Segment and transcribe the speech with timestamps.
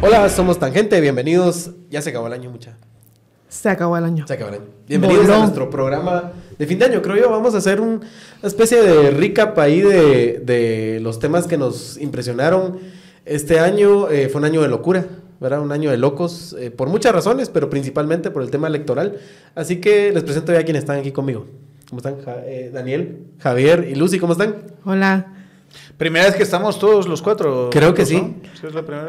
[0.00, 1.70] Hola, somos Tangente, bienvenidos.
[1.88, 2.76] Ya se acabó el año, mucha.
[3.48, 4.26] Se acabó el año.
[4.26, 4.66] Se acabó el año.
[4.86, 7.00] Bienvenidos a nuestro programa de fin de año.
[7.00, 8.00] Creo yo, vamos a hacer una
[8.42, 12.80] especie de recap ahí de, de los temas que nos impresionaron.
[13.24, 15.06] Este año eh, fue un año de locura,
[15.40, 15.60] ¿verdad?
[15.60, 19.18] Un año de locos, eh, por muchas razones, pero principalmente por el tema electoral.
[19.54, 21.46] Así que les presento ya a quienes están aquí conmigo.
[21.94, 22.42] ¿Cómo están?
[22.46, 24.56] Eh, Daniel, Javier y Lucy, ¿cómo están?
[24.84, 25.32] Hola.
[25.96, 27.70] Primera vez que estamos todos los cuatro.
[27.70, 28.34] Creo que sí.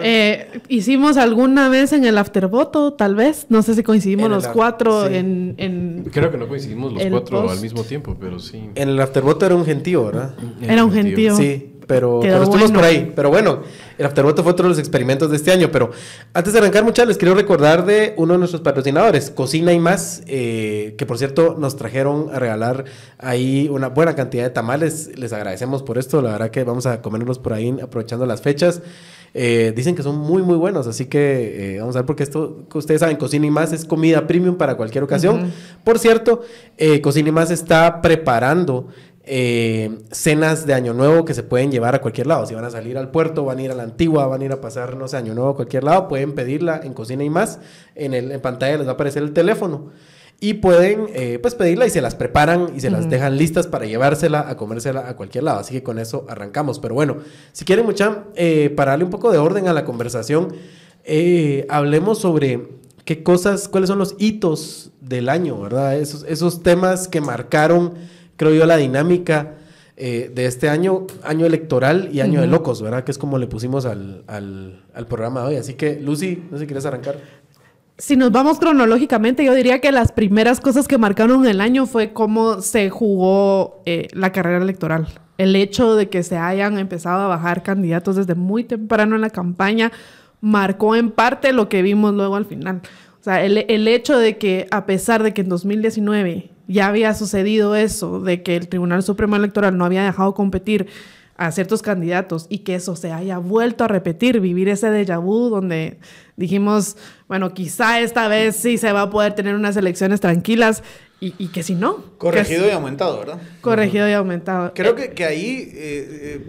[0.01, 3.47] Eh, hicimos alguna vez en el aftervoto, tal vez.
[3.49, 7.81] No sé si coincidimos los cuatro en, Creo que no coincidimos los cuatro al mismo
[7.83, 8.69] tiempo, pero sí.
[8.75, 10.35] En el aftervoto era un gentío, ¿verdad?
[10.61, 11.35] Era un gentío.
[11.35, 13.11] Sí pero, pero estuvimos por ahí.
[13.15, 13.61] Pero bueno,
[13.97, 15.69] el Afterwater fue otro de los experimentos de este año.
[15.71, 15.91] Pero
[16.33, 20.23] antes de arrancar, muchachos, les quiero recordar de uno de nuestros patrocinadores, Cocina y Más,
[20.27, 22.85] eh, que por cierto nos trajeron a regalar
[23.17, 25.11] ahí una buena cantidad de tamales.
[25.17, 26.21] Les agradecemos por esto.
[26.21, 28.81] La verdad que vamos a comerlos por ahí aprovechando las fechas.
[29.37, 32.65] Eh, dicen que son muy, muy buenos, así que eh, vamos a ver porque esto,
[32.73, 35.51] ustedes saben, Cocina y Más es comida premium para cualquier ocasión.
[35.83, 36.41] Por cierto,
[37.01, 38.87] Cocina y Más está preparando
[39.27, 42.45] eh, cenas de Año Nuevo que se pueden llevar a cualquier lado.
[42.45, 44.51] Si van a salir al puerto, van a ir a la antigua, van a ir
[44.51, 47.59] a pasar, no sé, Año Nuevo a cualquier lado, pueden pedirla en Cocina y más.
[47.95, 49.89] En, el, en pantalla les va a aparecer el teléfono.
[50.39, 53.85] Y pueden eh, pues pedirla y se las preparan y se las dejan listas para
[53.85, 55.59] llevársela a comérsela a cualquier lado.
[55.59, 56.79] Así que con eso arrancamos.
[56.79, 57.17] Pero bueno,
[57.53, 60.53] si quieren mucha, eh, para darle un poco de orden a la conversación,
[61.69, 62.67] hablemos sobre
[63.05, 65.97] qué cosas, cuáles son los hitos del año, ¿verdad?
[65.97, 67.93] Esos, esos temas que marcaron
[68.37, 69.53] creo yo, la dinámica
[69.97, 73.05] eh, de este año, año electoral y año de locos, ¿verdad?
[73.05, 75.55] Que es como le pusimos al, al, programa de hoy.
[75.55, 77.15] Así que, Lucy, no sé si quieres arrancar.
[77.97, 82.11] Si nos vamos cronológicamente, yo diría que las primeras cosas que marcaron el año fue
[82.11, 85.07] cómo se jugó eh, la carrera electoral.
[85.37, 89.29] El hecho de que se hayan empezado a bajar candidatos desde muy temprano en la
[89.29, 89.93] campaña
[90.41, 92.81] marcó en parte lo que vimos luego al final.
[93.25, 97.11] O sea, el, el hecho de que a pesar de que en 2019 ya había
[97.15, 100.85] sucedido eso, de que el Tribunal Supremo Electoral no había dejado competir
[101.35, 105.49] a ciertos candidatos y que eso se haya vuelto a repetir, vivir ese déjà vu
[105.49, 105.97] donde
[106.37, 106.97] dijimos,
[107.27, 110.83] bueno, quizá esta vez sí se va a poder tener unas elecciones tranquilas
[111.19, 112.03] y, que si no.
[112.19, 113.39] Corregido y aumentado, ¿verdad?
[113.61, 114.71] Corregido y aumentado.
[114.75, 116.41] Creo que, que ahí, eh, eh,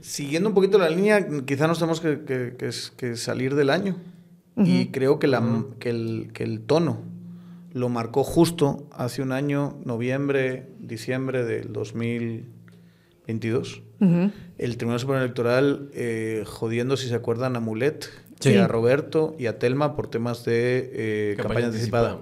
[0.00, 2.56] siguiendo un poquito la línea, quizá nos tenemos que,
[2.96, 3.94] que, salir del año.
[4.58, 7.02] Y creo que, la, que, el, que el tono
[7.76, 13.82] lo marcó justo hace un año, noviembre, diciembre del 2022.
[14.56, 18.08] El Tribunal Supremo Electoral eh, jodiendo, si se acuerdan, a Mulet,
[18.44, 22.18] a Roberto y a Telma por temas de eh, campaña, anticipada.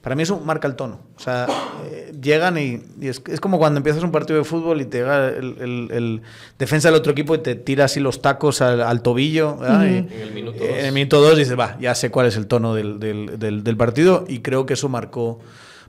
[0.00, 1.00] Para mí eso marca el tono.
[1.16, 1.46] O sea,
[1.84, 6.22] eh, llegan y, es, como cuando empiezas un partido de fútbol y te llega el,
[6.58, 9.58] defensa del otro equipo y te tira así los tacos al, tobillo.
[9.64, 10.68] en el minuto dos.
[10.68, 14.24] En el minuto dos dices, va, ya sé cuál es el tono del, del, partido
[14.28, 15.38] y creo que eso marcó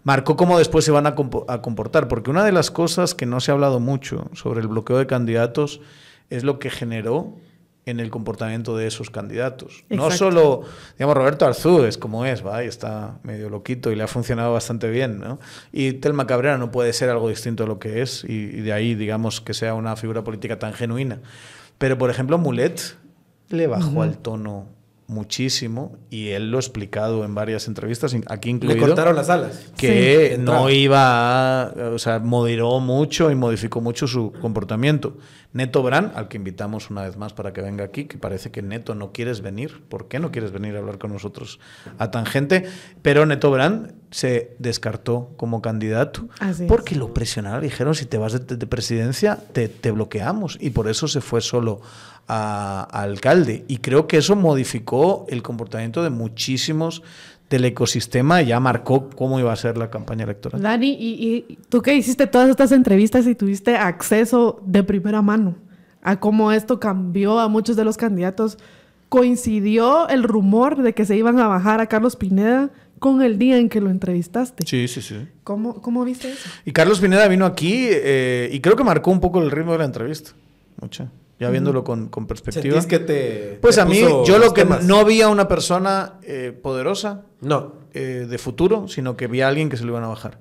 [0.03, 1.15] marcó cómo después se van a,
[1.47, 2.07] a, comportar.
[2.07, 5.07] Porque una de las cosas que no se ha hablado mucho sobre el bloqueo de
[5.07, 5.81] candidatos
[6.29, 7.33] es lo que generó
[7.85, 9.83] en el comportamiento de esos candidatos.
[9.89, 10.63] No solo,
[10.97, 12.63] digamos, Roberto Arzú es como es, ¿va?
[12.63, 15.39] Y está medio loquito y le ha funcionado bastante bien, ¿no?
[15.71, 18.95] Y Telma Cabrera no puede ser algo distinto a lo que es y, de ahí,
[18.95, 21.19] digamos, que sea una figura política tan genuina.
[21.77, 22.97] Pero, por ejemplo, Mulet
[23.49, 24.67] le bajó al tono
[25.07, 28.75] muchísimo y él lo ha explicado en varias entrevistas, aquí incluido.
[28.75, 29.71] Le cortaron las alas.
[29.77, 35.17] Que no iba, a, o sea, moderó mucho y modificó mucho su comportamiento.
[35.53, 38.63] Neto Brand, al que invitamos una vez más para que venga aquí, que parece que
[38.63, 39.83] Neto no quieres venir.
[39.87, 41.59] ¿Por qué no quieres venir a hablar con nosotros
[41.99, 42.65] a tangente?
[43.03, 46.27] Pero Neto Brand se descartó como candidato
[46.67, 47.61] porque lo presionaron.
[47.61, 50.57] Dijeron, si te vas de, presidencia, te, te bloqueamos.
[50.59, 51.81] Y por eso se fue solo
[52.27, 53.65] a, alcalde.
[53.67, 54.92] Y creo que eso modificó
[55.29, 57.03] el comportamiento de muchísimos
[57.49, 60.61] del ecosistema y ya marcó cómo iba a ser la campaña electoral.
[60.61, 65.55] Dani, y, tú que hiciste todas estas entrevistas y tuviste acceso de primera mano
[66.01, 68.57] a cómo esto cambió a muchos de los candidatos,
[69.09, 72.71] ¿coincidió el rumor de que se iban a bajar a Carlos Pineda?
[72.99, 74.65] con el día en que lo entrevistaste.
[74.65, 75.27] Sí, sí, sí.
[75.43, 76.47] ¿Cómo, cómo viste eso?
[76.63, 79.79] Y Carlos Pineda vino aquí eh, y creo que marcó un poco el ritmo de
[79.79, 80.31] la entrevista.
[80.79, 82.81] Mucho ya viéndolo con, con perspectiva.
[82.85, 87.25] que te, pues a mí, yo lo que no vi a una persona eh, poderosa,
[87.41, 90.39] no, eh, de futuro, sino que vi a alguien que se lo iban a bajar.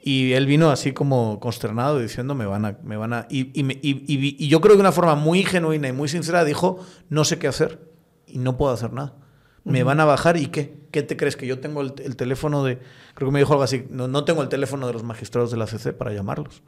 [0.00, 2.78] Y él vino así como consternado diciendo, me van a...
[2.82, 5.88] Me van a y, y, y, y, yo creo que de una forma muy genuina
[5.88, 6.78] y muy sincera dijo,
[7.08, 7.80] no sé qué hacer
[8.26, 9.16] y no puedo hacer nada.
[9.64, 10.78] Me van a bajar y qué?
[10.92, 11.36] ¿Qué te crees?
[11.36, 12.78] Que yo tengo el, teléfono de...
[13.14, 15.58] Creo que me dijo algo así, no, no tengo el teléfono de los magistrados de
[15.58, 16.62] la CC para llamarlos.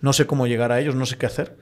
[0.00, 1.56] no sé cómo llegar a ellos, no sé qué hacer.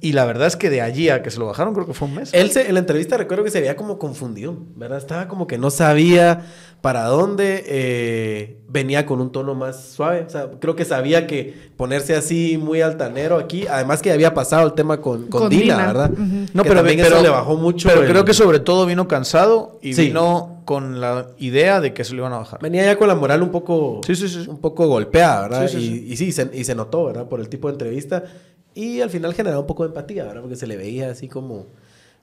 [0.00, 2.08] Y la verdad es que de allí a que se lo bajaron, creo que fue
[2.08, 2.34] un mes.
[2.34, 4.98] Él se, en la entrevista recuerdo que se veía como confundido, ¿verdad?
[4.98, 6.44] Estaba como que no sabía
[6.80, 10.24] para dónde eh, venía con un tono más suave.
[10.26, 14.66] O sea, creo que sabía que ponerse así muy altanero aquí, además que había pasado
[14.66, 16.10] el tema con, con, Dina, ¿verdad?
[16.10, 17.88] No, pero, también eso le bajó mucho.
[17.88, 22.14] Pero creo que sobre todo vino cansado y vino con la idea de que se
[22.14, 22.60] lo iban a bajar.
[22.60, 24.44] Venía ya con la moral un poco, sí, sí, sí.
[24.48, 25.70] Un poco golpeada, ¿verdad?
[25.72, 27.28] y, y, sí, y se notó, ¿verdad?
[27.28, 28.24] Por el tipo de entrevista.
[28.74, 30.40] Y al final generaba un poco de empatía, ¿verdad?
[30.40, 31.66] Porque se le veía así como,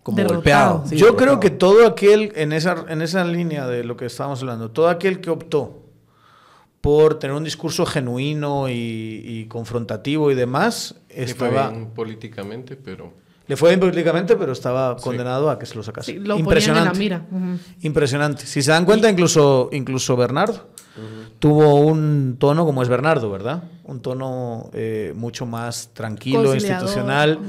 [0.04, 0.84] como golpeado.
[0.92, 4.72] Yo creo que todo aquel, en esa, en esa línea de lo que estábamos hablando,
[4.72, 5.84] todo aquel que optó
[6.82, 11.74] por tener un discurso genuino y, confrontativo y demás, estaba...
[11.94, 13.14] políticamente, pero...
[13.50, 16.14] Le fue bien políticamente, pero estaba condenado a que se lo sacase.
[16.14, 17.00] Impresionante.
[17.00, 17.26] mira.
[17.82, 18.46] Impresionante.
[18.46, 20.70] Si se dan cuenta, incluso, incluso Bernardo
[21.40, 23.64] tuvo un tono como es Bernardo, ¿verdad?
[23.86, 27.40] Un tono eh, mucho más tranquilo, institucional.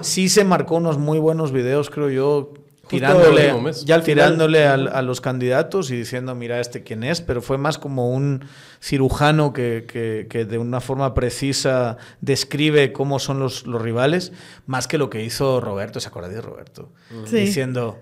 [0.00, 2.54] Sí se marcó unos muy buenos videos, creo yo,
[2.88, 3.54] tirándole,
[3.84, 8.10] ya tirándole a, los candidatos y diciendo, mira este quién es, pero fue más como
[8.10, 8.44] un
[8.80, 14.32] cirujano que, de una forma precisa describe cómo son los, los, rivales,
[14.66, 16.90] más que lo que hizo Roberto, ¿se acuerda de Roberto?
[17.30, 17.98] Diciendo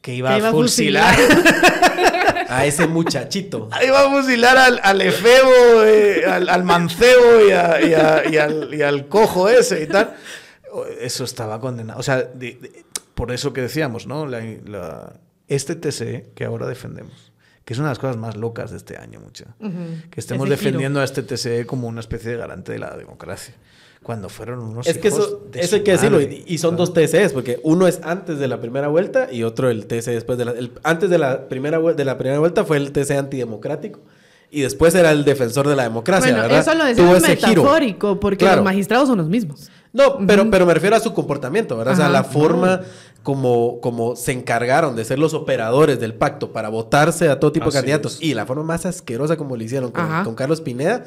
[0.00, 1.16] que iba, a fusilar.
[2.48, 3.68] a ese muchachito.
[3.84, 10.14] Iba a fusilar al, al efebo, eh, al, mancebo y, al, cojo ese y tal.
[11.00, 11.98] Eso estaba condenado.
[11.98, 12.28] O sea,
[13.16, 14.28] por eso que decíamos, ¿no?
[15.48, 17.32] este TCE que ahora defendemos,
[17.64, 19.56] que es una de las cosas más locas de este año, mucha.
[20.10, 23.54] Que estemos defendiendo a este TCE como una especie de garante de la democracia
[24.02, 24.86] cuando fueron unos.
[24.86, 28.48] Es que eso, hay que decirlo, y, son dos TCEs, porque uno es antes de
[28.48, 30.54] la primera vuelta y otro el TCE después de la.
[30.82, 34.00] antes de la, primera, de la primera vuelta fue el TCE antidemocrático.
[34.50, 38.62] Y después era el defensor de la democracia, bueno, Eso lo decía metafórico, porque los
[38.62, 39.70] magistrados son los mismos.
[39.92, 41.94] No, pero, pero me refiero a su comportamiento, ¿verdad?
[41.94, 42.82] o sea, la forma
[43.26, 47.66] como, como se encargaron de ser los operadores del pacto para votarse a todo tipo
[47.66, 51.02] de candidatos y la forma más asquerosa como lo hicieron con, con Carlos Pineda.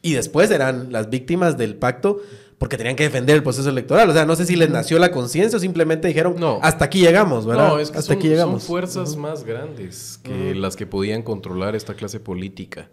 [0.00, 2.20] Y después eran las víctimas del pacto
[2.58, 4.08] porque tenían que defender el proceso electoral.
[4.08, 6.60] O sea, no sé si les nació la conciencia o simplemente dijeron, no.
[6.62, 7.66] hasta aquí llegamos, ¿verdad?
[7.70, 8.62] No, es que hasta son, aquí llegamos.
[8.62, 12.88] Son fuerzas más grandes que las que podían controlar esta clase política.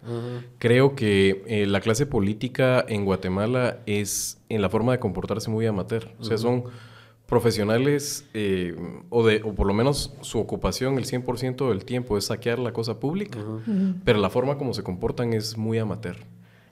[0.58, 5.66] Creo que eh, la clase política en Guatemala es en la forma de comportarse muy
[5.66, 6.08] amateur.
[6.18, 6.64] O sea, son
[7.32, 8.76] profesionales eh,
[9.08, 12.74] o, de, o por lo menos su ocupación el 100% del tiempo es saquear la
[12.74, 13.38] cosa pública,
[14.04, 16.18] pero la forma como se comportan es muy amateur.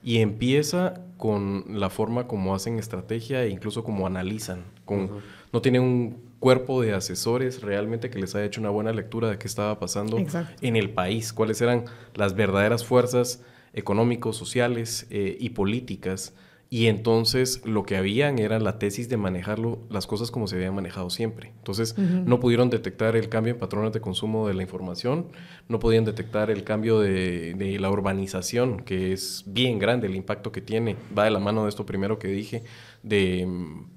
[0.05, 4.65] Y empieza con la forma como hacen estrategia e incluso como analizan.
[4.85, 9.31] Con, No tienen un cuerpo de asesores realmente que les haya hecho una buena lectura
[9.31, 13.43] de qué estaba pasando en el país, cuáles eran las verdaderas fuerzas
[13.73, 16.35] económicos, sociales eh, y políticas
[16.73, 20.73] y entonces lo que habían era la tesis de manejarlo, las cosas como se habían
[20.73, 21.53] manejado siempre.
[21.59, 25.33] Entonces no pudieron detectar el cambio en patrones de consumo de la información,
[25.69, 30.61] no podían detectar el cambio de, la urbanización, que es bien grande el impacto que
[30.61, 30.95] tiene.
[31.17, 32.63] Va de la mano de esto primero que dije,
[33.03, 33.49] de,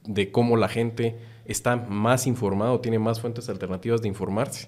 [0.05, 4.67] de cómo la gente está más informada, tiene más fuentes alternativas de informarse.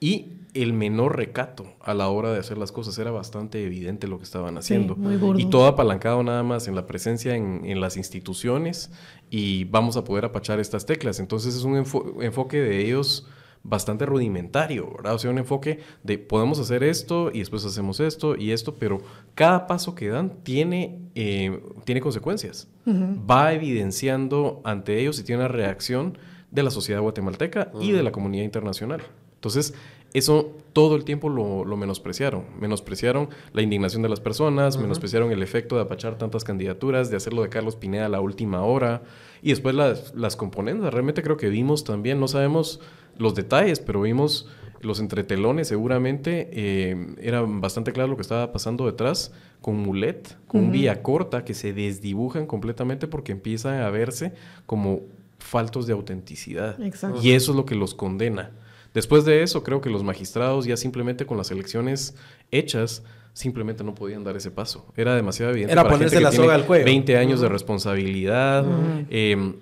[0.00, 2.98] Y el menor recato a la hora de hacer las cosas.
[2.98, 4.96] Era bastante evidente lo que estaban haciendo.
[5.36, 8.90] y todo apalancado nada más en la presencia en, las instituciones
[9.30, 11.20] y vamos a poder apachar estas teclas.
[11.20, 13.26] Entonces es un enfoque de ellos
[13.62, 15.14] bastante rudimentario, ¿verdad?
[15.14, 19.00] O sea, un enfoque de podemos hacer esto y después hacemos esto y esto, pero
[19.34, 22.68] cada paso que dan tiene, eh, tiene consecuencias.
[22.88, 26.16] Va evidenciando ante ellos y tiene una reacción
[26.52, 29.02] de la sociedad guatemalteca y de la comunidad internacional.
[29.46, 29.74] Entonces,
[30.12, 32.44] eso todo el tiempo lo, menospreciaron.
[32.60, 37.42] Menospreciaron la indignación de las personas, menospreciaron el efecto de apachar tantas candidaturas, de hacerlo
[37.42, 39.02] de Carlos Pineda a la última hora.
[39.42, 40.92] Y después las, las componentes.
[40.92, 42.80] Realmente creo que vimos también, no sabemos
[43.18, 44.48] los detalles, pero vimos
[44.80, 46.50] los entretelones seguramente.
[46.52, 51.54] Eh, era bastante claro lo que estaba pasando detrás con Mulet, con vía corta, que
[51.54, 54.32] se desdibujan completamente porque empiezan a verse
[54.66, 55.02] como
[55.38, 56.76] faltos de autenticidad.
[57.22, 58.50] Y eso es lo que los condena.
[58.96, 62.14] Después de eso, creo que los magistrados ya simplemente con las elecciones
[62.50, 63.02] hechas,
[63.34, 64.86] simplemente no podían dar ese paso.
[64.96, 65.74] Era demasiado evidente.
[65.74, 66.86] Era ponerse la soga al cuello.
[66.86, 68.64] 20 años de responsabilidad.
[69.10, 69.56] Em,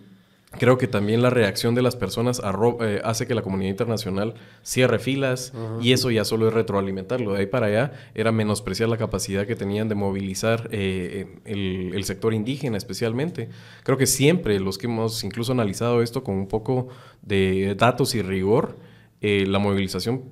[0.53, 2.41] creo que también la reacción de las personas
[2.81, 7.33] eh, hace que la comunidad internacional cierre filas y eso ya solo es retroalimentarlo.
[7.33, 12.05] De ahí para allá era menospreciar la capacidad que tenían de movilizar eh, el, el,
[12.05, 13.49] sector indígena especialmente.
[13.83, 16.87] Creo que siempre los que hemos incluso analizado esto con un poco
[17.23, 18.77] de datos y rigor,
[19.27, 20.25] eh, la movilización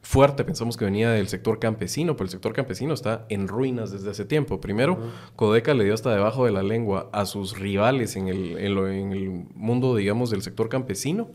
[0.00, 4.08] fuerte pensamos que venía del sector campesino, pero el sector campesino está en ruinas desde
[4.08, 4.62] hace tiempo.
[4.62, 4.98] Primero,
[5.36, 9.28] Codeca le dio hasta debajo de la lengua a sus rivales en el, en el
[9.54, 11.28] mundo, digamos, del sector campesino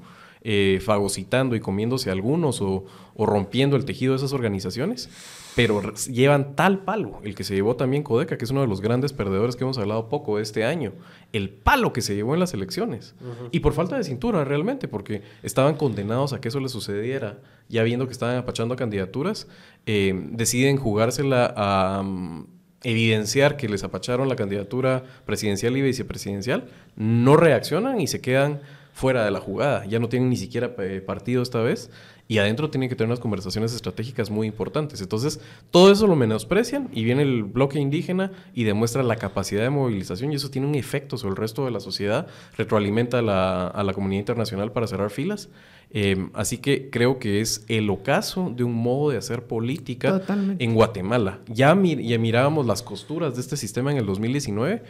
[0.48, 2.86] eh, fagocitando y comiéndose algunos o,
[3.18, 5.10] rompiendo el tejido de esas organizaciones,
[5.56, 8.80] pero llevan tal palo, el que se llevó también Codeca, que es uno de los
[8.80, 10.94] grandes perdedores que hemos hablado poco este año,
[11.34, 13.16] el palo que se llevó en las elecciones.
[13.50, 17.82] Y por falta de cintura realmente, porque estaban condenados a que eso les sucediera, ya
[17.82, 19.48] viendo que estaban apachando candidaturas,
[19.88, 22.04] eh, deciden jugársela a...
[22.04, 22.50] Mm,
[22.84, 28.62] evidenciar que les apacharon la candidatura presidencial y vicepresidencial, no reaccionan y se quedan
[28.96, 29.86] fuera de la jugada.
[29.86, 31.92] Ya no tienen ni siquiera eh, partido esta vez
[32.30, 35.02] y adentro tienen que tener unas conversaciones estratégicas muy importantes.
[35.02, 39.70] Entonces, todo eso lo menosprecian y viene el bloque indígena y demuestra la capacidad de
[39.70, 43.68] movilización y eso tiene un efecto sobre el resto de la sociedad, retroalimenta a la,
[43.68, 45.50] a la comunidad internacional para cerrar filas.
[45.92, 50.22] Em, así que creo que es el ocaso de un modo de hacer política
[50.58, 51.40] en Guatemala.
[51.48, 54.84] Ya, ya mirábamos las costuras de este sistema en el 2019,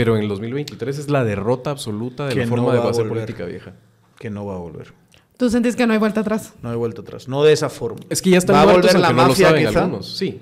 [0.00, 3.74] pero en el 2023 es la derrota absoluta de la forma de base política vieja.
[4.18, 4.94] Que no va a volver.
[5.36, 6.54] ¿Tú sentís que no hay vuelta atrás?
[6.62, 7.28] No hay vuelta atrás.
[7.28, 8.00] No de esa forma.
[8.08, 10.16] Es que ya está va a volver la mafia, no algunos.
[10.16, 10.40] Sí.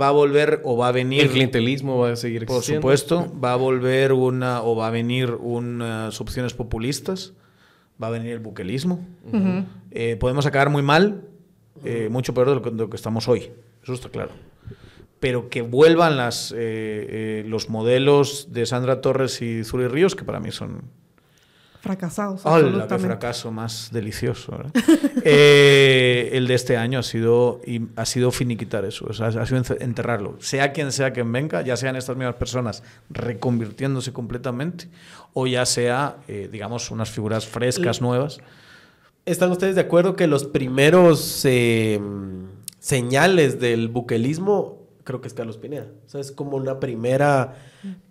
[0.00, 1.22] Va a volver o va a venir.
[1.22, 2.80] El clientelismo va a seguir existiendo.
[2.80, 3.40] Por supuesto.
[3.40, 4.62] Va a volver una.
[4.62, 7.34] o va a venir unas opciones populistas.
[8.02, 9.06] Va a venir el buquelismo.
[9.92, 11.22] Eh, podemos acabar muy mal,
[11.84, 13.52] eh, mucho peor de lo que estamos hoy.
[13.84, 14.32] Eso está claro
[15.20, 20.24] pero que vuelvan las, eh, eh, los modelos de Sandra Torres y Zuri Ríos, que
[20.24, 20.82] para mí son...
[21.80, 22.40] Fracasados.
[22.44, 24.58] ¡Hola, qué fracaso más delicioso!
[25.30, 27.60] Eh, el de este año ha sido,
[27.96, 30.36] ha sido finiquitar eso, ha sido enterrarlo.
[30.40, 34.88] Sea quien sea quien venga, ya sean estas mismas personas reconvirtiéndose completamente,
[35.34, 36.16] o ya sea,
[36.50, 38.38] digamos, unas figuras frescas, nuevas.
[39.26, 41.44] ¿Están ustedes de acuerdo que los primeros
[42.78, 44.77] señales del buquelismo
[45.08, 45.86] creo que es Carlos Pineda.
[46.04, 47.54] O sea, es como una primera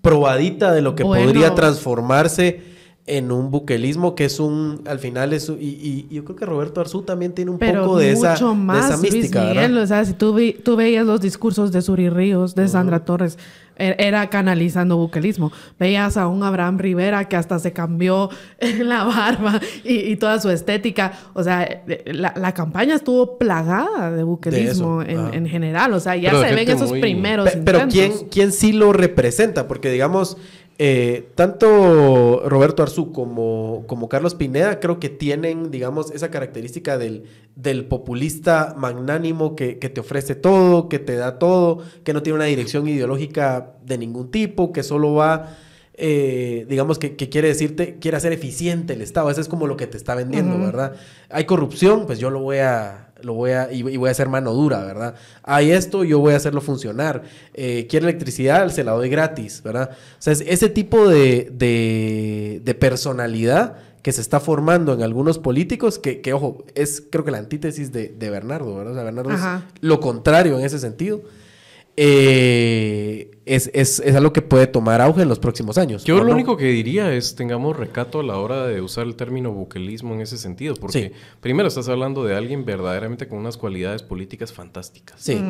[0.02, 2.60] probadita de lo que podría transformarse
[3.08, 6.82] en un buquelismo que es un, al final es, y, y yo creo que Roberto
[6.82, 10.14] Arzú también tiene un poco de esa, más, de esa mística, Miguel, O sea, si
[10.14, 13.40] tú, tú, veías los discursos de Suri Ríos, de Sandra Torres,
[13.78, 15.54] er, era canalizando buquelismo.
[15.80, 18.30] Veías a un Abraham Rivera que hasta se cambió
[18.80, 21.14] la barba y, toda su estética.
[21.34, 25.94] O sea, eh, la, campaña estuvo plagada de buquelismo en, general.
[25.94, 29.66] O sea, ya se ven esos primeros Pero ¿quién, ¿quién sí lo representa?
[29.66, 30.36] Porque digamos...
[30.80, 37.24] Eh, tanto Roberto Arzú como, Carlos Pineda creo que tienen, digamos, esa característica del,
[37.56, 42.46] del populista magnánimo que, te ofrece todo, que te da todo, que no tiene una
[42.46, 45.58] dirección ideológica de ningún tipo, que solo va,
[46.00, 49.32] eh, digamos, que, quiere decirte, quiere hacer eficiente el Estado.
[49.32, 50.94] Eso es como lo que te está vendiendo, ¿verdad?
[51.30, 54.54] Hay corrupción, pues yo lo voy a lo voy a, y, voy a hacer mano
[54.54, 55.16] dura, ¿verdad?
[55.42, 57.24] Hay esto, yo voy a hacerlo funcionar.
[57.56, 59.90] Eh, quiere electricidad, se la doy gratis, ¿verdad?
[59.92, 65.98] O sea, es ese tipo de, de, personalidad que se está formando en algunos políticos,
[65.98, 68.92] que, que, ojo, es creo que la antítesis de, de Bernardo, ¿verdad?
[68.92, 69.42] O sea, Bernardo es
[69.82, 71.24] lo contrario en ese sentido.
[72.00, 76.04] Eh, es, es, es, algo que puede tomar auge en los próximos años.
[76.04, 79.52] Yo lo único que diría es tengamos recato a la hora de usar el término
[79.52, 84.54] buquelismo en ese sentido, porque primero estás hablando de alguien verdaderamente con unas cualidades políticas
[84.54, 85.20] fantásticas.
[85.20, 85.42] Sí.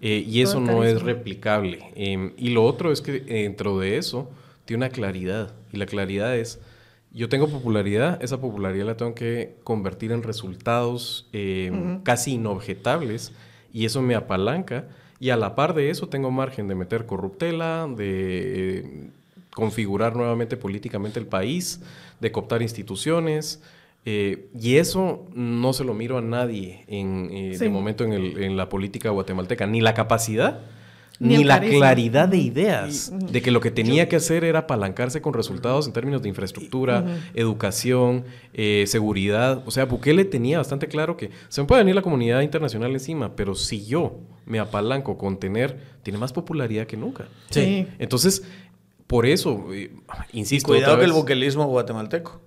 [0.00, 1.80] Eh, y eso no es replicable.
[1.94, 4.30] Em, y lo otro es que dentro de eso
[4.64, 6.58] tiene una claridad, y la claridad es,
[7.12, 13.32] yo tengo popularidad, esa popularidad la tengo que convertir en resultados em, casi inobjetables,
[13.74, 14.86] y eso me apalanca
[15.22, 19.10] y a la par de eso tengo margen de meter corruptela, de eh,
[19.54, 21.80] configurar nuevamente políticamente el país,
[22.18, 23.62] de cooptar instituciones.
[24.04, 28.42] Eh, y eso no se lo miro a nadie en, eh, de momento en, el,
[28.42, 30.62] en, la política guatemalteca, ni la capacidad
[31.18, 35.34] ni, la claridad de ideas de que lo que tenía que hacer era apalancarse con
[35.34, 37.04] resultados en términos de infraestructura,
[37.34, 39.62] educación, eh, seguridad.
[39.66, 43.36] O sea, Bukele tenía bastante claro que se me puede venir la comunidad internacional encima,
[43.36, 47.28] pero si yo me apalanco con tener, tiene más popularidad que nunca.
[47.50, 47.86] Sí.
[47.98, 48.42] Entonces,
[49.06, 49.92] por eso, eh,
[50.32, 50.68] insisto.
[50.68, 52.40] cuidado que el buquelismo guatemalteco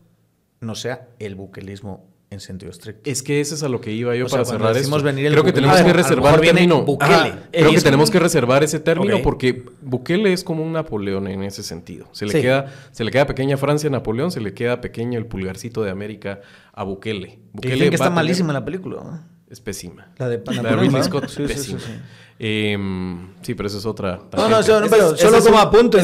[0.59, 3.09] no sea el buquelismo en sentido estricto.
[3.09, 4.95] Es que ese es a lo que iba yo para cerrar esto.
[5.01, 6.85] Creo que tenemos que reservar el término.
[6.85, 11.63] creo que tenemos que reservar ese término porque Bukele es como un Napoleón en ese
[11.63, 12.07] sentido.
[12.11, 15.25] Se le queda se le queda pequeña Francia a Napoleón, se le queda pequeño el
[15.25, 16.41] pulgarcito de América
[16.73, 17.39] a Bukele.
[17.53, 19.25] Bukele que está malísima la película.
[19.49, 20.07] Es pésima.
[20.17, 21.79] La de, la de Ridley Scott, sí, pésima.
[21.79, 21.91] Sí,
[22.39, 24.19] em, sí, pero esa es otra.
[24.35, 24.57] No, no,
[24.89, 25.99] pero solo como apunte.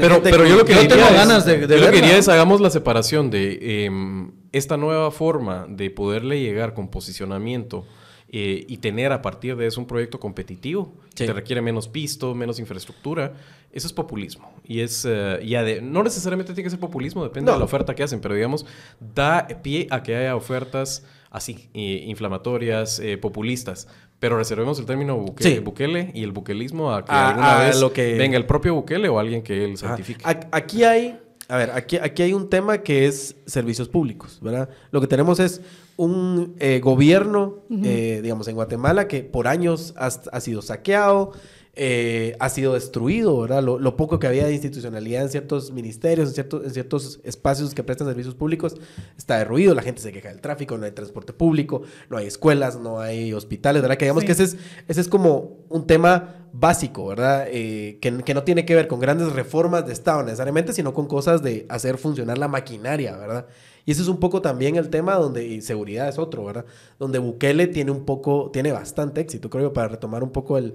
[0.00, 2.28] pero, pero yo lo que no tengo ganas de, de Yo lo que quería es
[2.28, 7.84] hagamos la separación de em, esta nueva forma de poderle llegar con posicionamiento
[8.28, 12.34] eh, y tener a partir de eso un proyecto competitivo que te requiere menos pisto,
[12.34, 13.34] menos infraestructura,
[13.72, 14.52] eso es populismo.
[14.64, 15.38] Y es, uh,
[15.82, 18.66] no necesariamente tiene que ser populismo, depende de la oferta que hacen, pero digamos,
[18.98, 23.88] da pie a que haya ofertas así, inflamatorias, populistas.
[24.18, 28.14] Pero reservemos el término Bukele, y el bukelismo a que alguna vez lo que...
[28.14, 30.24] venga el propio Bukele o alguien que él certifique.
[30.24, 34.68] Aquí hay, a ver, aquí, aquí hay un tema que es servicios públicos, ¿verdad?
[34.90, 35.60] Lo que tenemos es
[35.96, 41.32] un eh, gobierno, eh, digamos, en Guatemala que por años ha sido saqueado,
[41.78, 43.62] eh, ha sido destruido, ¿verdad?
[43.62, 47.82] Lo, poco que había de institucionalidad en ciertos ministerios, en ciertos, en ciertos espacios que
[47.82, 48.76] prestan servicios públicos,
[49.18, 52.80] está derruido, la gente se queja del tráfico, no hay transporte público, no hay escuelas,
[52.80, 53.98] no hay hospitales, ¿verdad?
[53.98, 54.56] Que digamos que ese es,
[54.88, 57.46] ese es como un tema básico, ¿verdad?
[57.50, 61.06] Eh, que, que, no tiene que ver con grandes reformas de Estado necesariamente, sino con
[61.06, 63.48] cosas de hacer funcionar la maquinaria, ¿verdad?
[63.84, 66.64] Y ese es un poco también el tema donde, y seguridad es otro, ¿verdad?
[66.98, 70.74] Donde Bukele tiene un poco, tiene bastante éxito, creo, para retomar un poco el,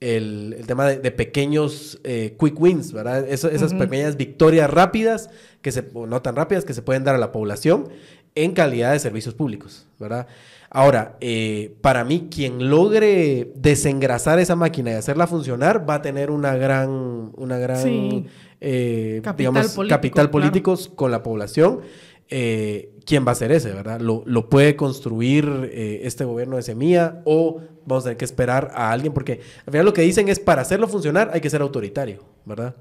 [0.00, 3.26] el, tema de, pequeños eh, quick wins, ¿verdad?
[3.28, 5.30] esas pequeñas victorias rápidas,
[5.62, 7.88] que se, no tan rápidas, que se pueden dar a la población
[8.34, 10.26] en calidad de servicios públicos, ¿verdad?
[10.70, 16.32] Ahora, eh, para mí, quien logre desengrasar esa máquina y hacerla funcionar va a tener
[16.32, 18.26] una gran, una gran,
[18.60, 21.82] eh, capital digamos, político, capital políticos con la población.
[22.28, 24.00] ¿Quién va a ser ese, verdad?
[24.00, 29.12] Lo, puede construir este gobierno de Semilla o vamos a tener que esperar a alguien,
[29.12, 32.74] porque al final lo que dicen es para hacerlo funcionar hay que ser autoritario, ¿verdad?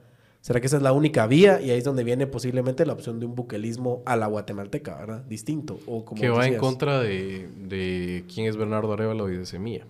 [0.44, 1.62] ¿Será que esa es la única vía?
[1.62, 5.24] Y ahí es donde viene posiblemente la opción de un buquelismo a la guatemalteca, ¿verdad?
[5.24, 5.80] Distinto.
[5.88, 9.88] O como que va en contra de, quién es Bernardo Arevalo y de Semilla.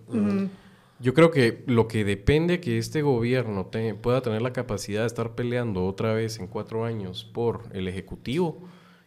[1.00, 3.68] Yo creo que lo que depende que este gobierno
[4.00, 8.60] pueda tener la capacidad de estar peleando otra vez en cuatro años por el Ejecutivo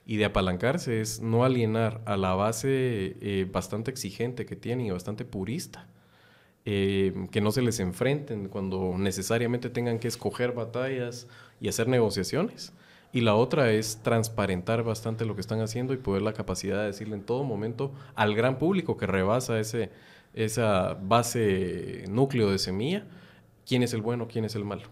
[0.08, 4.90] y de apalancarse es no alienar a la base eh, bastante exigente que tiene y
[4.90, 5.86] bastante purista
[6.66, 11.28] eh, que no se les enfrenten cuando necesariamente tengan que escoger batallas
[11.62, 12.74] y hacer negociaciones.
[13.14, 16.88] Y la otra es transparentar bastante lo que están haciendo y poder la capacidad de
[16.88, 19.92] decirle en todo momento al gran público que rebasa ese,
[20.34, 23.06] esa base núcleo de semilla
[23.66, 24.84] quién es el bueno, quién es el malo.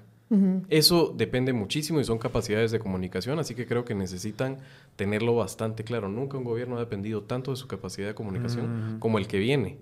[0.70, 4.58] Eso depende muchísimo y son capacidades de comunicación, así que creo que necesitan
[4.96, 6.10] tenerlo bastante claro.
[6.10, 9.78] Nunca un gobierno ha dependido tanto de su capacidad de comunicación como el que viene.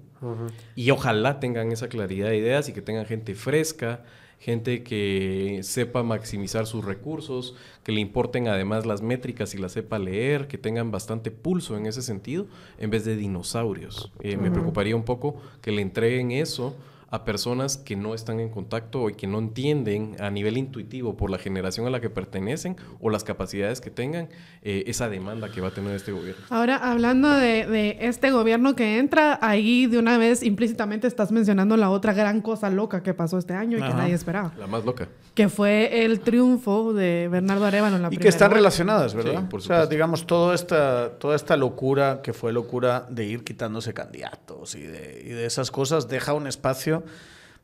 [0.75, 4.03] Y ojalá tengan esa claridad de ideas y que tengan gente fresca,
[4.39, 9.99] gente que sepa maximizar sus recursos, que le importen además las métricas y la sepa
[9.99, 14.11] leer, que tengan bastante pulso en ese sentido, en vez de dinosaurios.
[14.19, 16.75] Eh, me preocuparía un poco que le entreguen eso
[17.13, 21.29] a personas que no están en contacto y que no entienden a nivel intuitivo por
[21.29, 24.29] la generación a la que pertenecen o las capacidades que tengan
[24.63, 26.43] eh, esa demanda que va a tener este gobierno.
[26.49, 31.91] Ahora, hablando de, este gobierno que entra, ahí de una vez implícitamente estás mencionando la
[31.91, 34.51] otra gran cosa loca que pasó este año y que nadie esperaba.
[34.57, 35.07] La más loca.
[35.35, 39.47] Que fue el triunfo de Bernardo Arevalo en la Y que están relacionadas, ¿verdad?
[39.49, 43.93] por o sea, digamos, toda esta, toda esta locura que fue locura de ir quitándose
[43.93, 47.02] candidatos y de, y de esas cosas deja un espacio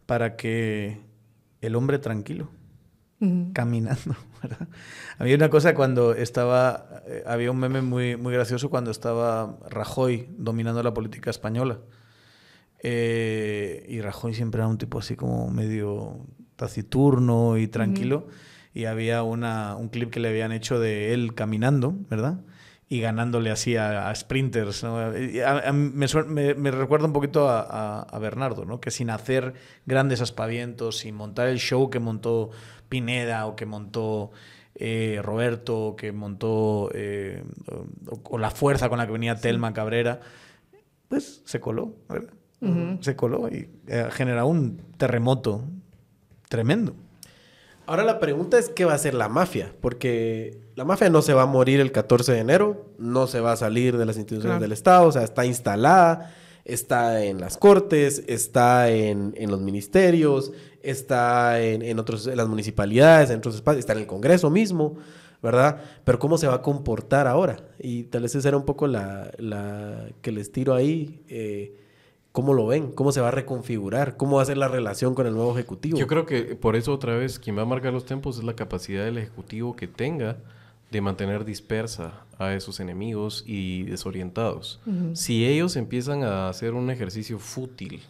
[0.05, 0.99] para que
[1.61, 2.49] el hombre tranquilo,
[3.53, 4.15] caminando.
[5.17, 10.29] Había una cosa cuando estaba, eh, había un meme muy, muy gracioso cuando estaba Rajoy
[10.37, 11.79] dominando la política española.
[12.81, 16.25] Eh, y Rajoy siempre era un tipo así como medio
[16.55, 18.27] taciturno y tranquilo.
[18.73, 22.39] Y había una, un clip que le habían hecho de él caminando, ¿verdad?
[22.91, 24.83] Y ganándole así a, sprinters.
[24.83, 28.81] me, recuerda un poquito a, Bernardo, ¿no?
[28.81, 29.53] que sin hacer
[29.85, 32.49] grandes aspavientos, sin montar el show que montó
[32.89, 34.31] Pineda o que montó
[34.73, 37.43] eh, Roberto, o que montó, eh,
[38.23, 40.21] o, la fuerza con la que venía Telma Cabrera,
[41.09, 41.93] pues se coló,
[43.01, 45.63] Se coló y eh, genera un terremoto
[46.49, 46.95] tremendo.
[47.85, 51.33] Ahora la pregunta es qué va a hacer la mafia, porque la mafia no se
[51.33, 54.61] va a morir el 14 de enero, no se va a salir de las instituciones
[54.61, 61.61] del Estado, o sea, está instalada, está en las cortes, está en, los ministerios, está
[61.61, 64.95] en, otros, en las municipalidades, en otros espacios, está en el Congreso mismo,
[65.43, 65.81] ¿verdad?
[66.05, 67.57] Pero cómo se va a comportar ahora.
[67.77, 69.31] Y tal vez esa era un poco la,
[70.21, 71.25] que les tiro ahí.
[71.27, 71.75] Eh,
[72.31, 72.93] ¿Cómo lo ven?
[72.93, 74.15] ¿Cómo se va a reconfigurar?
[74.15, 75.97] ¿Cómo va a ser la relación con el nuevo Ejecutivo?
[75.97, 78.55] Yo creo que por eso otra vez quien va a marcar los tiempos es la
[78.55, 80.37] capacidad del Ejecutivo que tenga
[80.91, 84.79] de mantener dispersa a esos enemigos y desorientados.
[85.13, 88.01] Si ellos empiezan a hacer un ejercicio fútil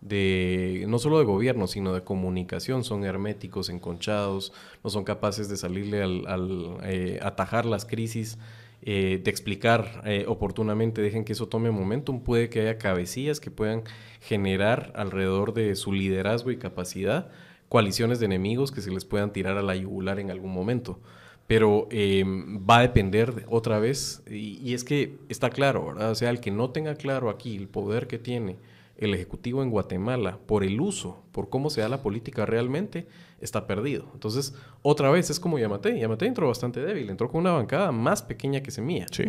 [0.00, 5.56] de no solo de gobierno, sino de comunicación, son herméticos, enconchados, no son capaces de
[5.56, 8.38] salirle al, eh, atajar las crisis
[8.82, 13.50] eh, de explicar eh, oportunamente, dejen que eso tome momentum, puede que haya cabecillas que
[13.50, 13.82] puedan
[14.20, 17.30] generar alrededor de su liderazgo y capacidad
[17.70, 21.00] coaliciones de enemigos que se les puedan tirar a la yugular en algún momento.
[21.46, 26.10] Pero em, va a depender otra vez, y, y, es que está claro, ¿verdad?
[26.10, 28.56] O sea, el que no tenga claro aquí el poder que tiene
[28.96, 33.06] el Ejecutivo en Guatemala por el uso, por cómo se da la política realmente,
[33.40, 34.08] está perdido.
[34.14, 35.98] Entonces, otra vez es como Yamate.
[35.98, 39.06] Yamate entró bastante débil, entró con una bancada más pequeña que Semilla.
[39.10, 39.24] Sí.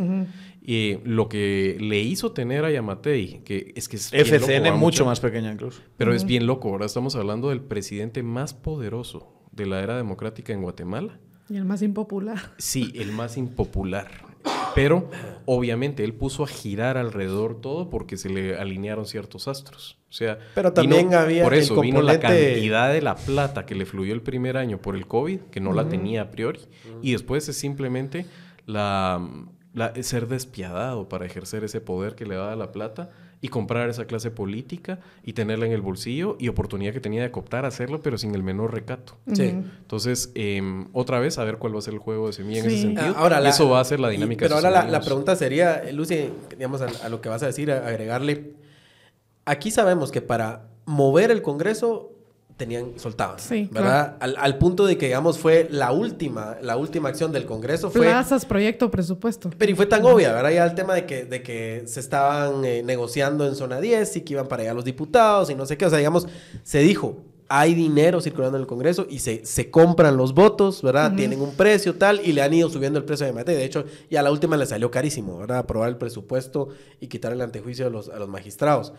[0.61, 5.19] Y lo que le hizo tener a Yamate, que es que es FCN mucho más
[5.19, 5.81] pequeña incluso.
[5.97, 10.53] Pero es bien loco, ahora estamos hablando del presidente más poderoso de la era democrática
[10.53, 11.19] en Guatemala.
[11.49, 12.53] Y el más impopular.
[12.57, 14.07] Sí, el más impopular.
[14.73, 15.09] Pero
[15.45, 19.97] obviamente él puso a girar alrededor todo porque se le alinearon ciertos astros.
[20.09, 23.85] O sea, pero también había por eso vino la cantidad de la plata que le
[23.85, 26.59] fluyó el primer año por el COVID, que no la tenía a priori,
[27.01, 28.25] y después es simplemente
[28.65, 29.27] la,
[29.73, 33.11] la, ser despiadado para ejercer ese poder que le da la plata
[33.45, 37.29] y comprar esa clase política y tenerla en el bolsillo y oportunidad que tenía de
[37.29, 39.17] cooptar hacerlo, pero sin el menor recato.
[39.31, 39.43] Sí.
[39.43, 42.65] Entonces, em, otra vez, a ver cuál va a ser el juego de semilla en
[42.65, 43.13] ese sentido.
[43.15, 44.45] Ah, ahora, eso va a ser la dinámica.
[44.45, 48.53] pero ahora la, pregunta sería, Lucy, digamos, a, lo que vas a decir, agregarle,
[49.45, 52.14] aquí sabemos que para mover el Congreso
[52.57, 54.15] tenían soltaban, sí, ¿verdad?
[54.19, 58.07] Al, punto de que, digamos, fue la última, la última acción del Congreso fue...
[58.07, 59.49] Plazas, proyecto, presupuesto.
[59.57, 60.51] Pero y fue tan obvia, ¿verdad?
[60.51, 64.21] Ya el tema de que, de que se estaban eh, negociando en zona 10 y
[64.21, 66.27] que iban para allá los diputados y no sé qué, o sea, digamos,
[66.63, 67.17] se dijo,
[67.49, 71.13] hay dinero circulando en el Congreso y se, se compran los votos, ¿verdad?
[71.13, 73.53] Tienen un precio tal y le han ido subiendo el precio de mate.
[73.53, 75.59] De hecho, ya a la última le salió carísimo, ¿verdad?
[75.59, 78.93] Aprobar el presupuesto y quitar el antejuicio a los, a los magistrados.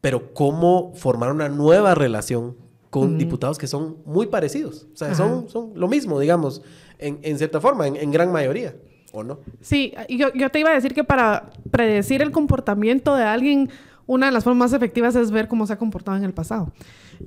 [0.00, 4.86] Pero cómo formar una nueva relación con diputados que son muy parecidos.
[4.92, 6.62] O sea, son, son lo mismo, digamos,
[6.98, 8.74] en, en cierta forma, en, en, gran mayoría,
[9.12, 9.40] ¿o no?
[9.60, 13.70] Sí, yo, yo te iba a decir que para predecir el comportamiento de alguien,
[14.06, 16.72] una de las formas más efectivas es ver cómo se ha comportado en el pasado.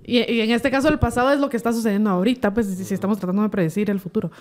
[0.03, 2.83] Y, y, en este caso el pasado es lo que está sucediendo ahorita, pues si,
[2.83, 4.31] si estamos tratando de predecir el futuro.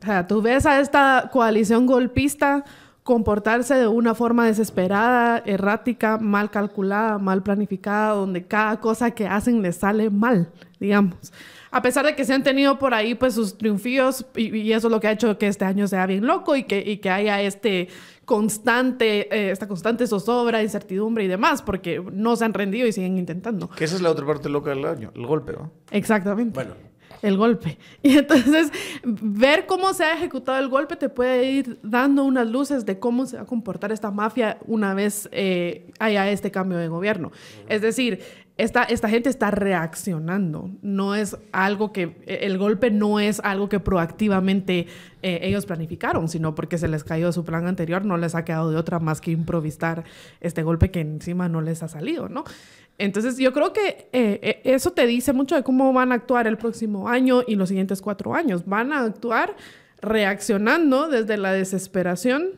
[0.00, 2.64] O sea, tú ves a esta coalición golpista
[3.08, 9.62] comportarse de una forma desesperada, errática, mal calculada, mal planificada, donde cada cosa que hacen
[9.62, 11.32] les sale mal, digamos.
[11.70, 14.92] A pesar de que se han tenido por ahí pues sus triunfillos y, eso es
[14.92, 17.40] lo que ha hecho que este año sea bien loco y que, y que haya
[17.40, 17.88] este
[18.26, 23.16] constante, eh, esta constante zozobra, incertidumbre y demás, porque no se han rendido y siguen
[23.16, 23.70] intentando.
[23.70, 25.72] Que esa es la otra parte loca del año, el golpe, ¿no?
[25.92, 26.52] Exactamente.
[26.52, 26.74] Bueno,
[27.22, 27.78] el golpe.
[28.02, 28.70] Y entonces,
[29.04, 33.26] ver cómo se ha ejecutado el golpe te puede ir dando unas luces de cómo
[33.26, 37.32] se va a comportar esta mafia una vez eh, haya este cambio de gobierno.
[37.68, 38.20] Es decir,
[38.58, 40.68] esta, esta gente está reaccionando.
[40.82, 44.88] No es algo que, el golpe no es algo que proactivamente
[45.22, 48.72] eh, ellos planificaron, sino porque se les cayó su plan anterior, no les ha quedado
[48.72, 50.02] de otra más que improvisar
[50.40, 52.42] este golpe que encima no les ha salido, ¿no?
[52.98, 56.48] Entonces yo creo que eh, eh, eso te dice mucho de cómo van a actuar
[56.48, 58.66] el próximo año y los siguientes cuatro años.
[58.66, 59.54] Van a actuar
[60.02, 62.50] reaccionando desde la desesperación,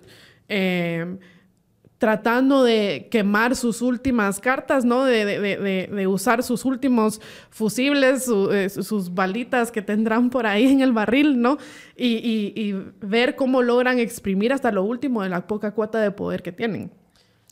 [2.01, 5.05] tratando de quemar sus últimas cartas, ¿no?
[5.05, 11.59] De, usar sus últimos fusibles, sus balitas que tendrán por ahí en el barril, ¿no?
[11.95, 16.43] Y, y ver cómo logran exprimir hasta lo último de la poca cuota de poder
[16.43, 16.91] que tienen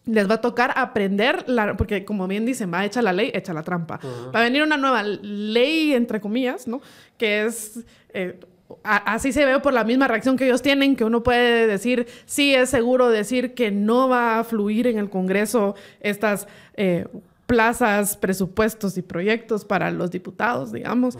[0.07, 3.31] les va a tocar aprender, la, porque como bien dicen, va a echar la ley,
[3.35, 4.01] echa la trampa.
[4.35, 6.81] Va a venir una nueva ley, entre comillas, ¿no?
[7.19, 7.85] Que es...
[8.15, 8.41] Eh,
[8.83, 12.55] así se ve por la misma reacción que ellos tienen, que uno puede decir, sí
[12.55, 17.07] es seguro decir que no va a fluir en el Congreso estas eh,
[17.47, 21.17] plazas, presupuestos y proyectos para los diputados, digamos.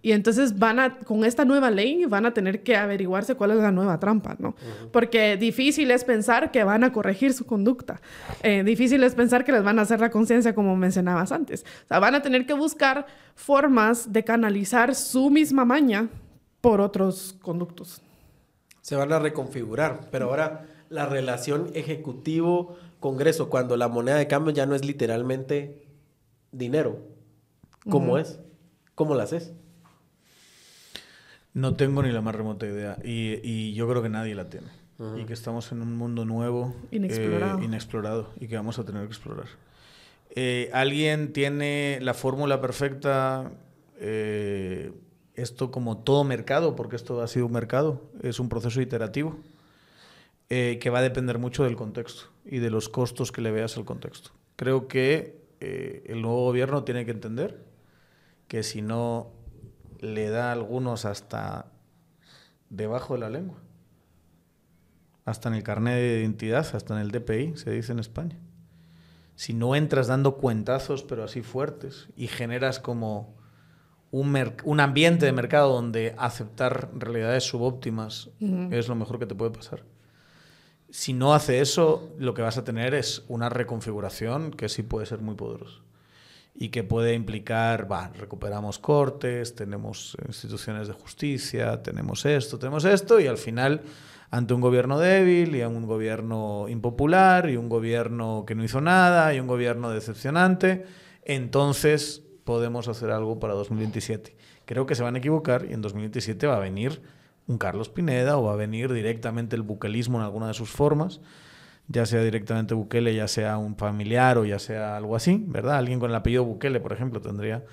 [0.00, 3.58] Y entonces van a, con esta nueva ley, van a tener que averiguarse cuál es
[3.58, 4.54] la nueva trampa, ¿no?
[4.92, 8.00] Porque difícil es pensar que van a corregir su conducta.
[8.42, 11.64] Eh, difícil es pensar que les van a hacer la conciencia, como mencionabas antes.
[11.84, 16.08] O sea, van a tener que buscar formas de canalizar su misma maña
[16.60, 18.02] por otros conductos.
[18.80, 24.66] Se van a reconfigurar, pero ahora la relación ejecutivo-congreso, cuando la moneda de cambio ya
[24.66, 25.86] no es literalmente
[26.52, 27.00] dinero,
[27.88, 28.40] ¿cómo es?
[28.94, 29.52] ¿Cómo la haces?
[31.54, 32.98] No tengo ni la más remota idea.
[33.04, 34.68] Y, yo creo que nadie la tiene.
[35.16, 37.60] Y que estamos en un mundo nuevo, inexplorado.
[37.60, 39.46] Eh, inexplorado y que vamos a tener que explorar.
[40.30, 43.52] Eh, ¿Alguien tiene la fórmula perfecta?
[44.00, 44.92] Eh,
[45.40, 49.38] esto como todo mercado, porque esto ha sido un mercado, es un proceso iterativo
[50.48, 53.84] que va a depender mucho del contexto y de los costos que le veas al
[53.84, 54.30] contexto.
[54.56, 57.64] Creo que el nuevo gobierno tiene que entender
[58.48, 59.30] que si no
[60.00, 61.72] le da a algunos hasta
[62.70, 63.58] debajo de la lengua.
[65.28, 68.38] hasta en el carnet de identidad, hasta en el DPI, se dice en España.
[69.36, 73.36] Si no entras dando cuentazos, pero así fuertes, y generas como
[74.10, 78.30] un, un ambiente de mercado donde aceptar realidades subóptimas
[78.70, 79.84] es lo mejor que te puede pasar.
[80.90, 85.04] Si no hace eso, lo que vas a tener es una reconfiguración que sí puede
[85.04, 85.82] ser muy poderosa
[86.54, 93.20] y que puede implicar, va, recuperamos cortes, tenemos instituciones de justicia, tenemos esto, tenemos esto,
[93.20, 93.82] y al final,
[94.30, 99.32] ante un gobierno débil y un gobierno impopular y un gobierno que no hizo nada
[99.34, 100.84] y un gobierno decepcionante,
[101.22, 104.34] entonces podemos hacer algo para 2027.
[104.64, 107.02] Creo que se van a equivocar y en 2027 va a venir
[107.46, 111.20] un Carlos Pineda o va a venir directamente el buquelismo en alguna de sus formas,
[111.88, 115.76] ya sea directamente Bukele, ya sea un familiar o ya sea algo así, ¿verdad?
[115.76, 117.66] Alguien con el apellido Bukele, por ejemplo, tendría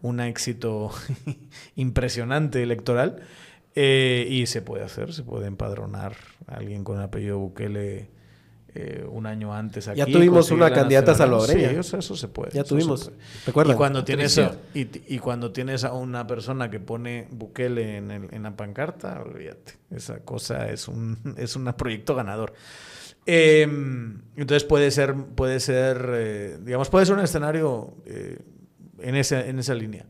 [0.00, 0.90] un éxito
[1.76, 3.16] impresionante electoral
[3.74, 6.16] eh, y se puede hacer, se puede empadronar
[6.46, 8.08] a alguien con el apellido Bukele
[8.74, 9.98] eh, un año antes aquí.
[9.98, 11.82] Ya tuvimos una candidata salvadoreña.
[11.82, 12.52] Sí, eso, se puede.
[12.52, 13.12] Ya tuvimos.
[13.44, 13.74] ¿Recuerdan?
[13.74, 18.28] Y cuando, tienes a, y, cuando tienes a una persona que pone Bukele en, el,
[18.32, 19.74] en la pancarta, olvídate.
[19.90, 22.54] Esa cosa es un, es un proyecto ganador.
[23.26, 28.38] Em, entonces puede ser, puede ser eh, digamos, puede ser un escenario eh,
[29.00, 30.06] en, esa, en esa línea.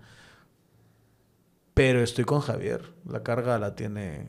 [1.75, 2.95] Pero estoy con Javier.
[3.09, 4.29] La carga la tiene.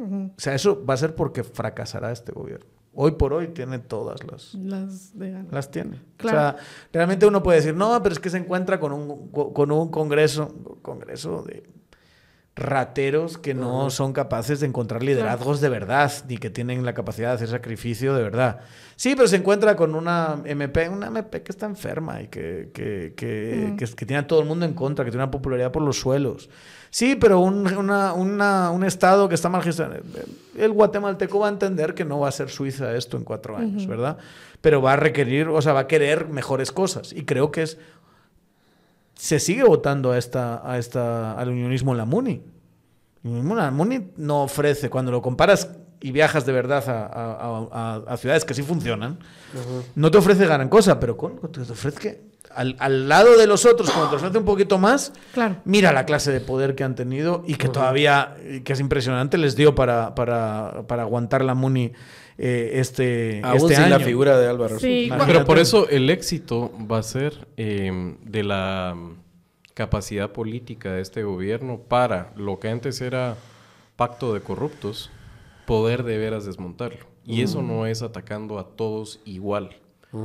[0.00, 4.24] O sea, eso va a ser porque fracasará este gobierno hoy por hoy tiene todas
[4.24, 4.54] las...
[4.54, 5.12] Las,
[5.52, 6.00] las tiene.
[6.18, 6.56] O sea,
[6.92, 10.52] realmente uno puede decir, no, pero es que se encuentra con un, con un congreso,
[10.82, 11.62] congreso de
[12.56, 17.28] rateros que no son capaces de encontrar liderazgos de verdad, ni que tienen la capacidad
[17.28, 18.62] de hacer sacrificio de verdad.
[18.96, 23.14] Sí, pero se encuentra con una MP, una MP que está enferma y que, que,
[23.16, 25.82] que, que, que tiene a todo el mundo en contra, que tiene una popularidad por
[25.82, 26.50] los suelos.
[26.98, 30.02] Sí, pero un, un Estado que está mal gestionado.
[30.56, 33.86] El guatemalteco va a entender que no va a ser Suiza esto en cuatro años,
[33.86, 34.18] ¿verdad?
[34.60, 37.12] Pero va a requerir, o sea, va a querer mejores cosas.
[37.12, 37.78] Y creo que es.
[39.14, 42.42] Se sigue votando a esta, a esta, al unionismo en la MUNI.
[43.22, 48.62] La MUNI no ofrece, cuando lo comparas y viajas de verdad a, ciudades que sí
[48.62, 49.18] funcionan,
[49.94, 53.90] no te ofrece gran cosa, pero con, te ofrece que al, lado de los otros,
[53.90, 55.56] cuando te ofrece un poquito más, claro.
[55.64, 59.54] mira la clase de poder que han tenido y que todavía, que es impresionante, les
[59.56, 61.92] dio para, para, aguantar la Muni
[62.38, 63.98] eh, este, este año.
[63.98, 64.76] la figura de Álvaro.
[64.80, 68.96] Pero por eso el éxito va a ser eh, de la
[69.74, 73.36] capacidad política de este gobierno para lo que antes era
[73.94, 75.10] pacto de corruptos,
[75.68, 77.04] poder de veras desmontarlo.
[77.26, 79.76] Y eso no es atacando a todos igual.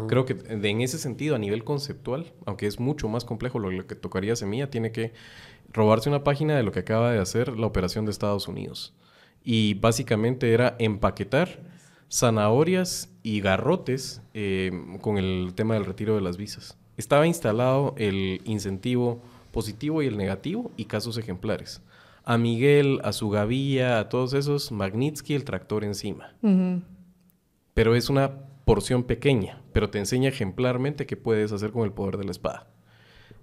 [0.08, 3.96] Creo que en ese sentido, a nivel conceptual, aunque es mucho más complejo lo, que
[3.96, 5.12] tocaría Semilla, tiene que
[5.74, 8.94] robarse una página de lo que acaba de hacer la operación de Estados Unidos.
[9.44, 11.60] Y básicamente era empaquetar
[12.10, 16.78] zanahorias y garrotes eh, con el tema del retiro de las visas.
[16.96, 21.82] Estaba instalado el incentivo positivo y el negativo y casos ejemplares.
[22.24, 26.36] A Miguel, a su gavilla, a todos esos, Magnitsky, el tractor encima.
[27.74, 28.32] Pero es una
[28.66, 32.68] porción pequeña, pero te enseña ejemplarmente qué puedes hacer con el poder de la espada.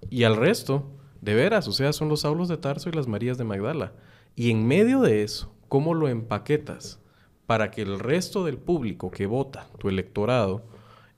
[0.08, 0.90] Y al resto,
[1.20, 3.92] de veras, o sea, son los Saulos de Tarso y las Marías de Magdala.
[4.34, 7.00] Y en medio de eso, ¿cómo lo empaquetas
[7.46, 10.64] para que el resto del público que vota, tu electorado,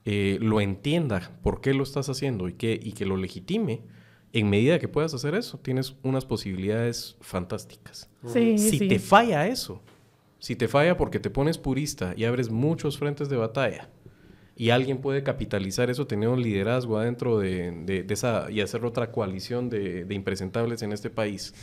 [0.05, 3.83] eh, lo entienda por qué lo estás haciendo y que, y que lo legitime?
[4.33, 8.09] En medida que puedas hacer eso, tienes unas posibilidades fantásticas.
[8.25, 9.83] si te falla eso,
[10.39, 13.89] si te falla porque te pones purista y abres muchos frentes de batalla
[14.57, 19.71] y alguien puede capitalizar eso teniendo un liderazgo adentro de, esa y hacer otra coalición
[19.71, 21.55] de, impresentables en este país.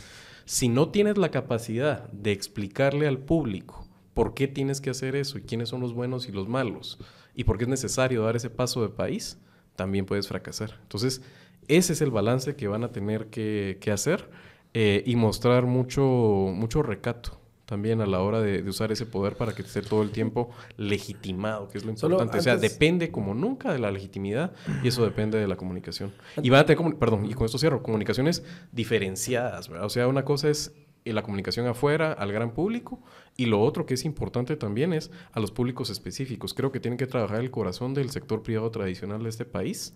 [0.44, 5.38] Si no tienes la capacidad de explicarle al público por qué tienes que hacer eso
[5.38, 6.98] y quiénes son los buenos y los malos
[7.34, 9.38] y por qué es necesario dar ese paso de país,
[9.76, 10.78] también puedes fracasar.
[10.82, 11.22] Entonces,
[11.68, 14.28] ese es el balance que van a tener que, hacer
[14.74, 19.54] eh, y mostrar mucho, mucho recato también a la hora de, usar ese poder para
[19.54, 22.38] que esté todo el tiempo legitimado, que es lo importante.
[22.38, 26.12] O sea, depende como nunca de la legitimidad y eso depende de la comunicación.
[26.42, 28.42] Y van a tener, perdón, y con esto cierro, comunicaciones
[28.72, 29.86] diferenciadas, ¿verdad?
[29.86, 33.00] O sea, una cosa es la comunicación afuera al gran público
[33.36, 36.54] y lo otro que es importante también es a los públicos específicos.
[36.54, 39.94] Creo que tienen que trabajar el corazón del sector privado tradicional de este país,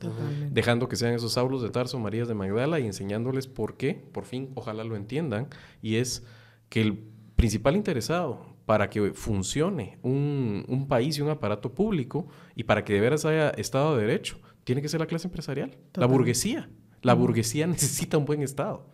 [0.51, 4.25] dejando que sean esos Saulos de Tarso, Marías de Magdala y enseñándoles por qué, por
[4.25, 5.49] fin, ojalá lo entiendan,
[5.83, 6.25] y es
[6.69, 6.99] que el
[7.37, 13.01] principal interesado para que funcione un, país y un aparato público y para que de
[13.01, 16.71] veras haya Estado de Derecho, tiene que ser la clase empresarial, la burguesía.
[17.03, 18.87] La burguesía necesita un buen Estado.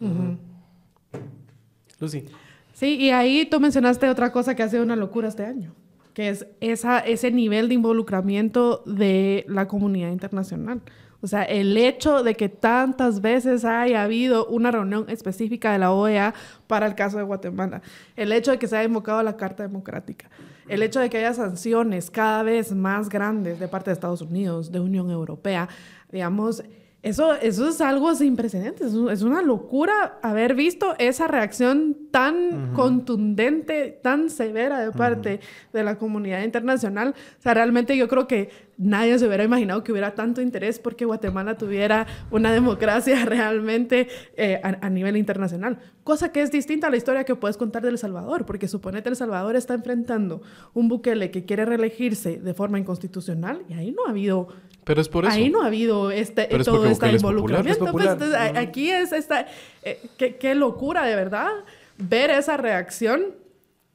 [2.00, 2.24] Lucy.
[2.72, 5.74] Sí, y ahí tú mencionaste otra cosa que ha sido una locura este año,
[6.14, 10.80] que es esa, ese nivel de involucramiento de la comunidad internacional.
[11.22, 15.92] O sea, el hecho de que tantas veces haya habido una reunión específica de la
[15.92, 16.32] OEA
[16.66, 17.82] para el caso de Guatemala,
[18.16, 20.30] el hecho de que se haya invocado la Carta Democrática,
[20.66, 24.72] el hecho de que haya sanciones cada vez más grandes de parte de Estados Unidos,
[24.72, 25.68] de Unión Europea,
[26.10, 26.62] digamos,
[27.02, 28.92] eso, eso es algo sin precedentes.
[28.92, 35.40] Es una locura haber visto esa reacción tan contundente, tan severa de parte
[35.72, 37.14] de la comunidad internacional.
[37.38, 41.06] O sea, realmente yo creo que nadie se hubiera imaginado que hubiera tanto interés porque
[41.06, 45.78] Guatemala tuviera una democracia realmente eh, a, nivel internacional.
[46.04, 49.08] Cosa que es distinta a la historia que puedes contar de El Salvador, porque suponete
[49.08, 50.42] El Salvador está enfrentando
[50.74, 54.48] un Bukele que quiere reelegirse de forma inconstitucional y ahí no ha habido
[54.90, 55.32] pero es por eso.
[55.32, 57.92] Ahí no ha habido este, todo este involucramiento.
[57.92, 58.08] Pues,
[58.56, 59.46] aquí es esta...
[59.84, 61.48] Eh, qué, locura, de verdad,
[61.96, 63.36] ver esa reacción.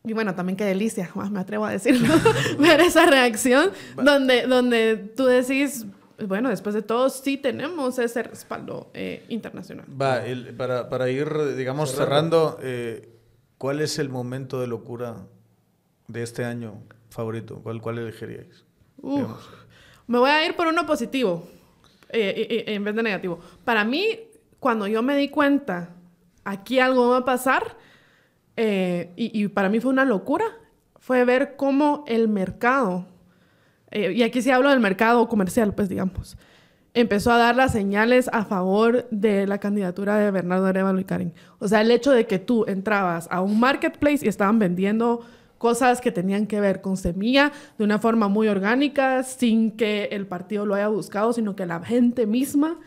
[0.05, 2.15] Y bueno, también qué delicia, me atrevo a decirlo,
[2.59, 5.85] ver esa reacción donde, donde tú decís,
[6.25, 9.87] bueno, después de todo, sí tenemos ese respaldo eh, internacional.
[10.01, 10.21] Va,
[10.55, 11.27] para, para, ir,
[11.57, 13.09] digamos, cerrando, eh,
[13.57, 15.27] ¿cuál es el momento de locura
[16.07, 17.59] de este año favorito?
[17.61, 18.63] ¿Cuál, cuál elegiríais?
[20.07, 21.47] Me voy a ir por uno positivo
[22.09, 23.39] eh, eh, eh, en vez de negativo.
[23.63, 24.19] Para mí,
[24.59, 25.89] cuando yo me di cuenta,
[26.43, 27.77] aquí algo va a pasar,
[28.57, 30.45] y, para mí fue una locura,
[30.95, 33.05] fue ver cómo el mercado,
[33.91, 36.37] y aquí sí hablo del mercado comercial, pues digamos,
[36.93, 41.33] empezó a dar las señales a favor de la candidatura de Bernardo Arevalo y Karen.
[41.59, 45.25] O sea, el hecho de que tú entrabas a un marketplace y estaban vendiendo
[45.65, 50.27] cosas que tenían que ver con semilla de una forma muy orgánica, sin que el
[50.27, 52.77] partido lo haya buscado, sino que la gente misma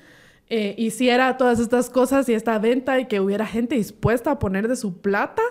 [0.48, 4.68] eh, hiciera todas estas cosas y esta venta y que hubiera gente dispuesta a poner
[4.68, 5.42] de su plata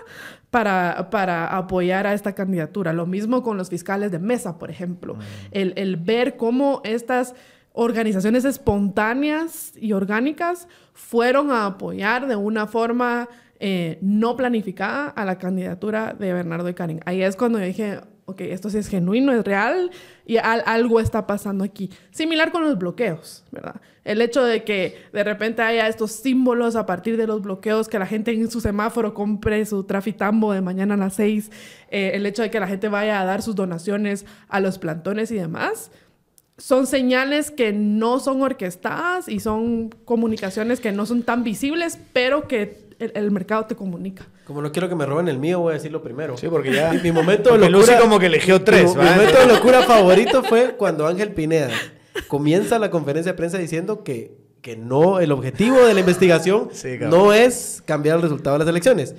[0.48, 2.94] para, para apoyar a esta candidatura.
[2.94, 5.16] Lo mismo con los fiscales de mesa, por ejemplo.
[5.16, 5.20] Mm.
[5.50, 7.34] El, el ver cómo estas
[7.74, 13.28] organizaciones espontáneas y orgánicas fueron a apoyar de una forma
[13.60, 17.00] eh, no planificada a la candidatura de Bernardo y Karen.
[17.04, 19.90] Ahí es cuando dije, ok, esto sí es genuino, es real
[20.26, 21.90] y algo está pasando aquí.
[22.10, 23.80] Similar con los bloqueos, ¿verdad?
[24.04, 27.98] El hecho de que de repente haya estos símbolos a partir de los bloqueos, que
[27.98, 31.50] la gente en su semáforo compre su trafitambo de mañana a las seis,
[31.90, 35.30] eh, el hecho de que la gente vaya a dar sus donaciones a los plantones
[35.30, 35.90] y demás,
[36.58, 42.46] son señales que no son orquestadas y son comunicaciones que no son tan visibles, pero
[42.46, 44.26] que el, mercado te comunica.
[44.44, 46.36] Como no quiero que me roben el mío, voy a decirlo primero.
[46.36, 46.92] Sí, porque ya.
[46.92, 47.98] Mi, momento de locura.
[48.00, 48.94] como que eligió tres.
[48.96, 51.70] Mi, momento de locura favorito fue cuando Ángel Pineda
[52.26, 56.68] comienza la conferencia de prensa diciendo que, que no, el objetivo de la investigación
[57.08, 59.14] no es cambiar el resultado de las elecciones.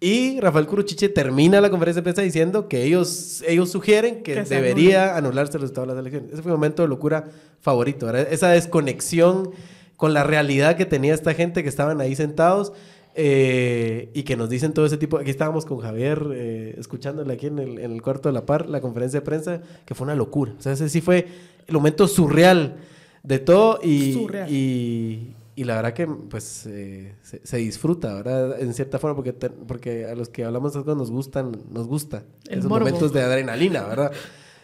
[0.00, 5.16] Y Rafael Curuchiche termina la conferencia de prensa diciendo que ellos, ellos sugieren que, debería
[5.16, 6.32] anularse el resultado de las elecciones.
[6.32, 7.24] Ese fue mi momento de locura
[7.60, 9.50] favorito, Esa desconexión
[9.96, 12.72] con la realidad que tenía esta gente que estaban ahí sentados
[13.14, 15.18] eh, y que nos dicen todo ese tipo.
[15.18, 18.68] Aquí estábamos con Javier eh, escuchándole aquí en el, en el, cuarto de la par,
[18.68, 20.54] la conferencia de prensa, que fue una locura.
[20.58, 21.26] O sea, ese sí fue
[21.66, 22.76] el momento surreal
[23.22, 28.60] de todo y, y, y, la verdad que pues eh, se, disfruta, ¿verdad?
[28.60, 32.66] En cierta forma, porque, porque a los que hablamos de nos gustan, nos gusta esos
[32.66, 34.12] momentos de adrenalina, ¿verdad?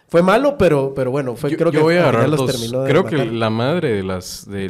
[0.07, 3.50] Fue malo, pero, pero bueno, fue, creo que voy a los terminó Creo que la
[3.50, 4.68] madre de las, de,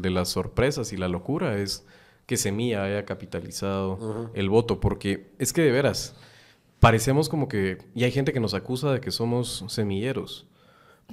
[0.00, 1.84] de las sorpresas y la locura es
[2.28, 6.14] que Semilla haya capitalizado el voto, porque es que de veras,
[6.78, 10.46] parecemos como que, y hay gente que nos acusa de que somos semilleros,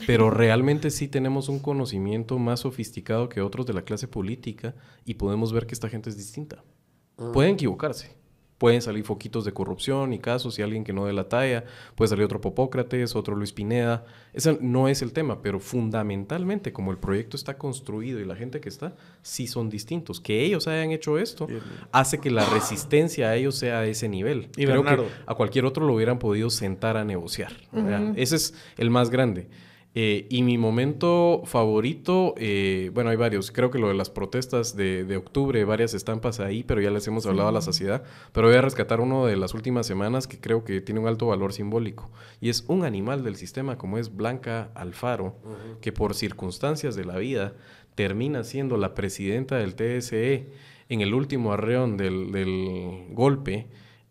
[0.06, 4.76] pero realmente sí tenemos un conocimiento más sofisticado que otros de la clase política
[5.06, 6.66] y podemos ver que esta gente es distinta.
[7.32, 8.14] Pueden equivocarse,
[8.58, 11.66] Pueden salir foquitos de corrupción y casos y alguien que no dé la talla.
[11.96, 14.06] Puede salir otro Popócrates, otro Luis Pineda.
[14.34, 18.62] Ese no es el tema, pero fundamentalmente, como el proyecto está construido y la gente
[18.62, 20.22] que está, sí son distintos.
[20.22, 21.48] Que ellos hayan hecho esto
[21.92, 24.50] hace que la resistencia a ellos sea a ese nivel.
[24.56, 27.54] Y Creo que a cualquier otro lo hubieran podido sentar a negociar.
[28.16, 29.48] Ese es el más grande.
[29.98, 33.50] Eh, y mi momento favorito, eh, bueno, hay varios.
[33.50, 37.08] Creo que lo de las protestas de, de, octubre, varias estampas ahí, pero ya les
[37.08, 38.04] hemos hablado a la saciedad.
[38.34, 41.28] Pero voy a rescatar uno de las últimas semanas que creo que tiene un alto
[41.28, 42.12] valor simbólico.
[42.42, 45.38] Y es un animal del sistema como es Blanca Alfaro,
[45.80, 47.54] que por circunstancias de la vida
[47.96, 50.50] termina siendo la presidenta del TSE
[50.90, 53.68] en el último arreón del, del golpe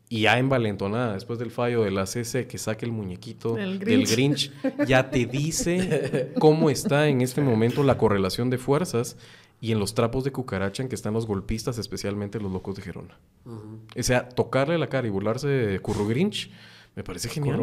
[0.09, 4.53] y ya envalentonada después del fallo de la CC que saque el muñequito del Grinch,
[4.87, 9.17] ya te dice cómo está en este momento la correlación de fuerzas
[9.61, 12.83] y en los trapos de cucaracha en que están los golpistas, especialmente los locos de
[12.83, 13.19] Gerona.
[13.47, 16.51] O sea, tocarle la cara y burlarse de Curro Grinch,
[16.95, 17.61] me parece genial.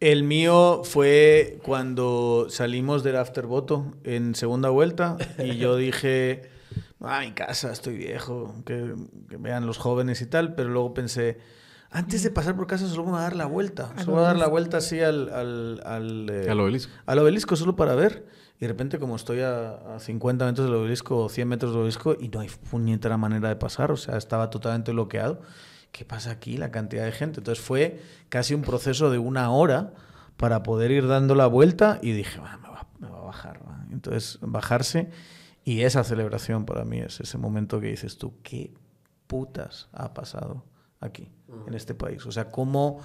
[0.00, 6.50] El mío fue cuando salimos del aftervoto en segunda vuelta y yo dije,
[7.04, 8.94] a mi casa, estoy viejo, que,
[9.38, 11.38] vean los jóvenes y tal, pero luego pensé,
[11.90, 14.36] antes de pasar por casa solo voy a dar la vuelta, solo voy a dar
[14.36, 16.92] la vuelta así al, al, al, eh, al obelisco.
[17.06, 18.26] Al obelisco solo para ver.
[18.58, 21.80] Y de repente, como estoy a, a, 50 metros del obelisco o 100 metros del
[21.80, 25.40] obelisco y no hay puñetera manera de pasar, o sea, estaba totalmente bloqueado.
[25.90, 26.56] ¿Qué pasa aquí?
[26.56, 27.40] La cantidad de gente.
[27.40, 29.92] Entonces fue casi un proceso de una hora
[30.36, 33.60] para poder ir dando la vuelta y dije, me, va, me, va, a bajar.
[33.90, 35.10] Entonces, bajarse
[35.64, 38.72] y esa celebración para mí es ese momento que dices tú, ¿qué
[39.26, 40.64] putas ha pasado
[41.00, 41.30] aquí,
[41.66, 42.26] en este país?
[42.26, 43.00] O sea, cómo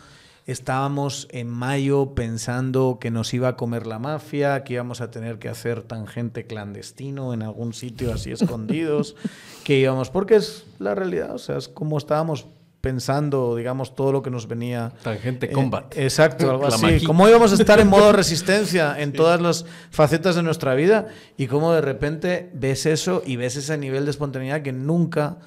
[0.47, 5.39] estábamos en mayo pensando que nos iba a comer la mafia, que íbamos a tener
[5.39, 9.15] que hacer tangente clandestino en algún sitio así escondidos,
[9.63, 12.47] que íbamos, porque es la realidad, o sea, es como estábamos
[12.81, 14.93] pensando, digamos, todo lo que nos venía.
[15.03, 15.95] Tangente combat.
[15.97, 17.03] exacto, algo así.
[17.05, 21.07] Cómo íbamos a estar en modo resistencia en todas las facetas de nuestra vida
[21.37, 25.37] y cómo de repente ves eso y ves ese nivel de espontaneidad que nunca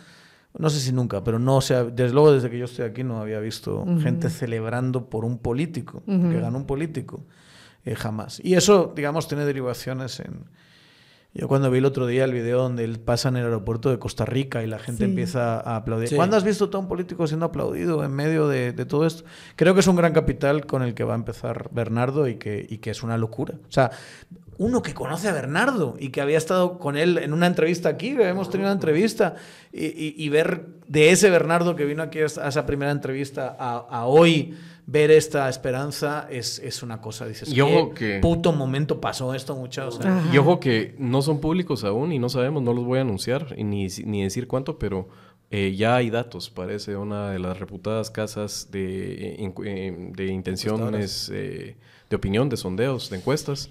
[0.58, 3.04] no sé si nunca, pero no, o sea, desde luego desde que yo estoy aquí
[3.04, 7.24] no había visto gente celebrando por un político, que ganó un político,
[7.84, 8.40] eh, jamás.
[8.42, 10.46] Y eso, digamos, tiene derivaciones en...
[11.32, 13.98] Yo cuando vi el otro día el video donde él pasa en el aeropuerto de
[14.00, 16.14] Costa Rica y la gente empieza a aplaudir.
[16.16, 19.24] ¿Cuándo has visto a un político siendo aplaudido en medio de, de, todo esto?
[19.54, 22.66] Creo que es un gran capital con el que va a empezar Bernardo y que,
[22.68, 23.54] y que es una locura.
[23.68, 23.92] O sea,
[24.60, 28.14] uno que conoce a Bernardo y que había estado con él en una entrevista aquí,
[28.14, 29.36] que habíamos tenido una entrevista,
[29.72, 34.54] y, ver de ese Bernardo que vino aquí a esa primera entrevista a, hoy
[34.91, 39.55] ver esta esperanza es, es una cosa, dices, y ojo que puto momento pasó esto,
[39.55, 40.01] muchachos.
[40.32, 43.57] Y ojo que no son públicos aún y no sabemos, no los voy a anunciar
[43.57, 45.09] ni, ni decir cuánto, pero
[45.51, 51.28] eh, ya hay datos, parece una de las reputadas casas de, eh, eh, de intenciones,
[51.28, 51.76] de
[52.16, 53.70] opinión, de sondeos, de encuestas,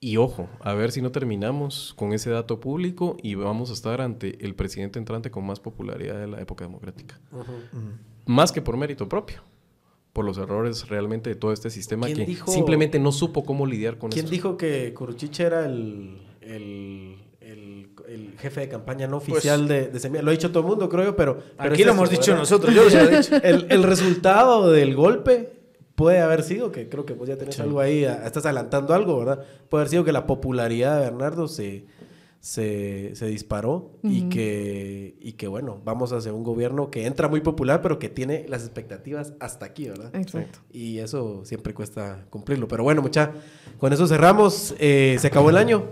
[0.00, 4.00] y ojo, a ver si no terminamos con ese dato público y vamos a estar
[4.00, 7.20] ante el presidente entrante con más popularidad de la época democrática.
[8.24, 9.42] Más que por mérito propio,
[10.14, 14.10] por los errores realmente de todo este sistema que simplemente no supo cómo lidiar con
[14.10, 14.14] eso.
[14.14, 19.88] ¿Quién dijo que Curuchiche era el, el, el, jefe de campaña no pues oficial de,
[19.88, 21.42] de Lo ha dicho todo el mundo, creo yo, pero...
[21.58, 23.34] aquí lo hemos dicho nosotros, yo lo he dicho.
[23.42, 25.52] el, el resultado del golpe
[25.96, 29.44] puede haber sido, que creo que vos ya tenés algo ahí, estás adelantando algo, ¿verdad?
[29.68, 31.86] Puede haber sido que la popularidad de Bernardo se,
[32.44, 37.80] se, disparó y, que, y que, bueno, vamos hacia un gobierno que entra muy popular,
[37.80, 40.14] pero que tiene las expectativas hasta aquí, ¿verdad?
[40.14, 40.58] Exacto.
[40.70, 42.68] Y eso siempre cuesta cumplirlo.
[42.68, 43.32] Pero bueno, mucha,
[43.78, 44.74] con eso cerramos.
[44.78, 45.84] Eh, se acabó el año.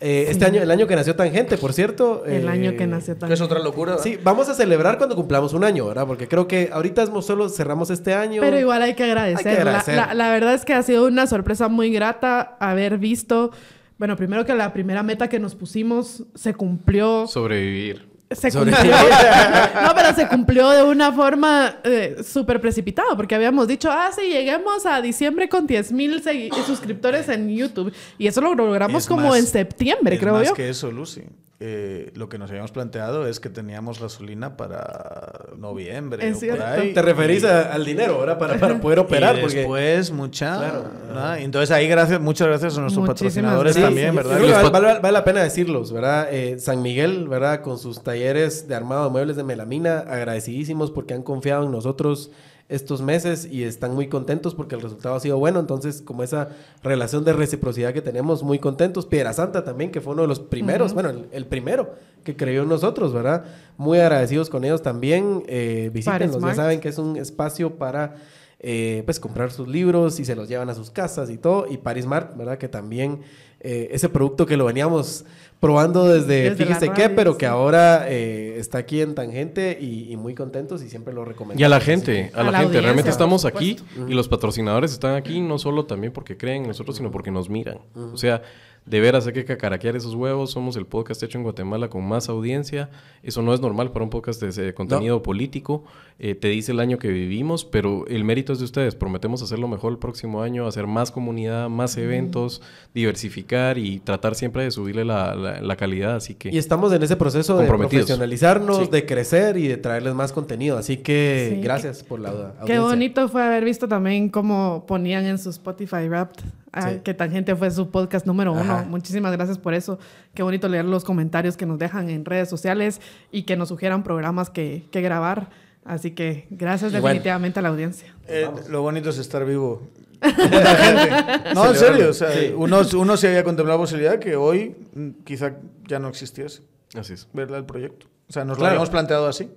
[0.00, 2.24] Eh, este año, el año que nació Tangente, por cierto.
[2.26, 3.34] El año que nació Tangente.
[3.34, 3.98] Es otra locura.
[3.98, 6.04] Sí, vamos a celebrar cuando cumplamos un año, ¿verdad?
[6.08, 8.42] Porque creo que ahorita solo cerramos este año.
[8.42, 9.64] Pero igual hay que agradecer.
[9.64, 13.52] La, verdad es que ha sido una sorpresa muy grata haber visto.
[13.98, 17.26] Bueno, primero que la primera meta que nos pusimos se cumplió.
[17.26, 18.15] Sobrevivir.
[18.30, 18.74] Se cumplió.
[19.82, 24.28] no, pero se cumplió de una forma eh, súper precipitada, porque habíamos dicho, ah, sí,
[24.28, 26.22] lleguemos a diciembre con 10 mil
[26.66, 27.92] suscriptores en YouTube.
[28.18, 30.54] Y eso lo logramos como en septiembre, creo más yo.
[30.54, 31.22] que eso, Lucy.
[31.58, 36.28] Eh, lo que nos habíamos planteado es que teníamos gasolina para noviembre.
[36.28, 38.38] Es Te referís al dinero, ¿verdad?
[38.38, 39.38] Para, para poder operar.
[39.38, 40.58] Y después, mucha.
[40.58, 41.36] Claro.
[41.38, 44.70] Entonces, ahí, gracias, muchas gracias a nuestros patrocinadores también, ¿verdad?
[44.70, 46.28] vale, la pena decirlos, ¿verdad?
[46.30, 47.62] Eh, San Miguel, ¿verdad?
[47.62, 52.30] Con sus talleres de armado de muebles de melamina, agradecidísimos porque han confiado en nosotros
[52.68, 55.60] estos meses y están muy contentos porque el resultado ha sido bueno.
[55.60, 56.48] Entonces, como esa
[56.82, 59.06] relación de reciprocidad que tenemos, muy contentos.
[59.06, 61.94] Piedra Santa también, que fue uno de los primeros, bueno, el, primero
[62.24, 63.44] que creyó en nosotros, ¿verdad?
[63.76, 65.44] Muy agradecidos con ellos también.
[65.46, 68.16] Eh, visítenos, ya saben que es un espacio para...
[68.58, 71.66] Eh, pues comprar sus libros y se los llevan a sus casas y todo.
[71.70, 72.56] Y Parismart, ¿verdad?
[72.56, 73.20] Que también
[73.68, 75.24] eh, ese producto que lo veníamos
[75.58, 80.84] probando desde, fíjese qué, pero que ahora eh, está aquí en Tangente y, muy contentos
[80.84, 81.60] y siempre lo recomendamos.
[81.60, 85.40] Y a la gente, a, la, gente, realmente estamos aquí y los patrocinadores están aquí
[85.40, 87.80] no solo también porque creen en nosotros, sino porque nos miran.
[87.96, 88.42] O sea,
[88.86, 90.52] de veras hay que cacaraquear esos huevos.
[90.52, 92.88] Somos el podcast hecho en Guatemala con más audiencia.
[93.22, 95.84] Eso no es normal para un podcast de, contenido político.
[96.20, 98.94] Eh, te dice el año que vivimos, pero el mérito es de ustedes.
[98.94, 102.62] Prometemos hacerlo mejor el próximo año, hacer más comunidad, más eventos,
[102.94, 106.14] diversificar y tratar siempre de subirle la, calidad.
[106.14, 110.32] Así que y estamos en ese proceso de profesionalizarnos, de crecer y de traerles más
[110.32, 110.78] contenido.
[110.78, 112.64] Así que gracias por la audiencia.
[112.64, 116.44] Qué bonito fue haber visto también cómo ponían en su Spotify Wrapped
[116.76, 118.84] Ah, que Tangente fue su podcast número uno.
[118.84, 119.98] Muchísimas gracias por eso.
[120.34, 123.00] Qué bonito leer los comentarios que nos dejan en redes sociales
[123.32, 125.48] y que nos sugieran programas que, que grabar.
[125.86, 128.14] Así que gracias definitivamente a la audiencia.
[128.28, 129.88] Eh, lo bonito es estar vivo.
[130.22, 131.54] gente.
[131.54, 132.10] No, en serio.
[132.10, 135.54] O sea, uno, uno se había contemplado la posibilidad que hoy mm, quizá
[135.86, 136.62] ya no existiese.
[136.94, 137.28] Así es.
[137.32, 137.58] ¿Verdad?
[137.58, 138.06] El proyecto.
[138.28, 139.48] O sea, nos lo habíamos planteado así.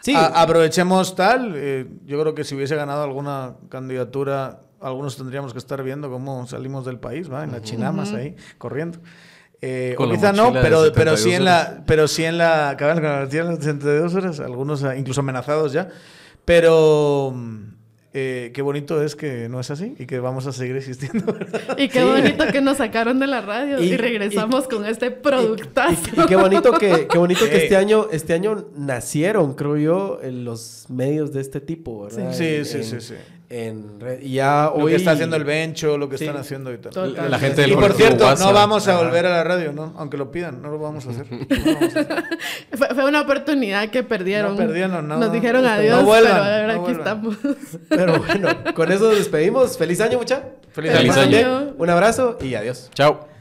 [0.00, 0.14] Sí.
[0.16, 1.54] aprovechemos tal.
[1.56, 6.46] Eh, yo creo que si hubiese ganado alguna candidatura, algunos tendríamos que estar viendo cómo
[6.46, 7.44] salimos del país, ¿va?
[7.44, 8.98] En la chinamas ahí, corriendo.
[9.66, 13.30] Eh, quizá no, pero, pero sí en la, pero sí en la, cabal, con la
[13.30, 15.88] 72 horas, algunos ah, incluso amenazados ya.
[16.44, 17.34] Pero
[18.12, 21.34] eh, qué bonito es que no es así y que vamos a seguir existiendo.
[21.78, 26.10] Y qué bonito que nos sacaron de la radio y, regresamos con este productazo.
[26.22, 30.44] Y, qué bonito que, qué bonito que este año, este año nacieron, creo yo, en
[30.44, 32.34] los medios de este tipo, ¿verdad?
[32.34, 33.14] Sí, sí, sí, sí
[33.54, 34.80] en y ya hoy...
[34.80, 37.14] Lo que está haciendo el Bencho, lo que están haciendo y tal.
[37.30, 39.94] La gente del y por cierto, no vamos a volver a la radio, ¿no?
[39.96, 41.26] Aunque lo pidan, no lo vamos a hacer.
[42.72, 44.52] fue, una oportunidad que perdieron.
[44.52, 45.18] No perdieron, no.
[45.18, 47.36] Nos dijeron adiós, pero ahora aquí estamos.
[47.88, 49.78] pero bueno, con eso nos despedimos.
[49.78, 50.42] Feliz año, mucha.
[50.72, 51.74] Feliz, año.
[51.78, 52.90] Un abrazo y adiós.
[52.94, 53.33] Chao.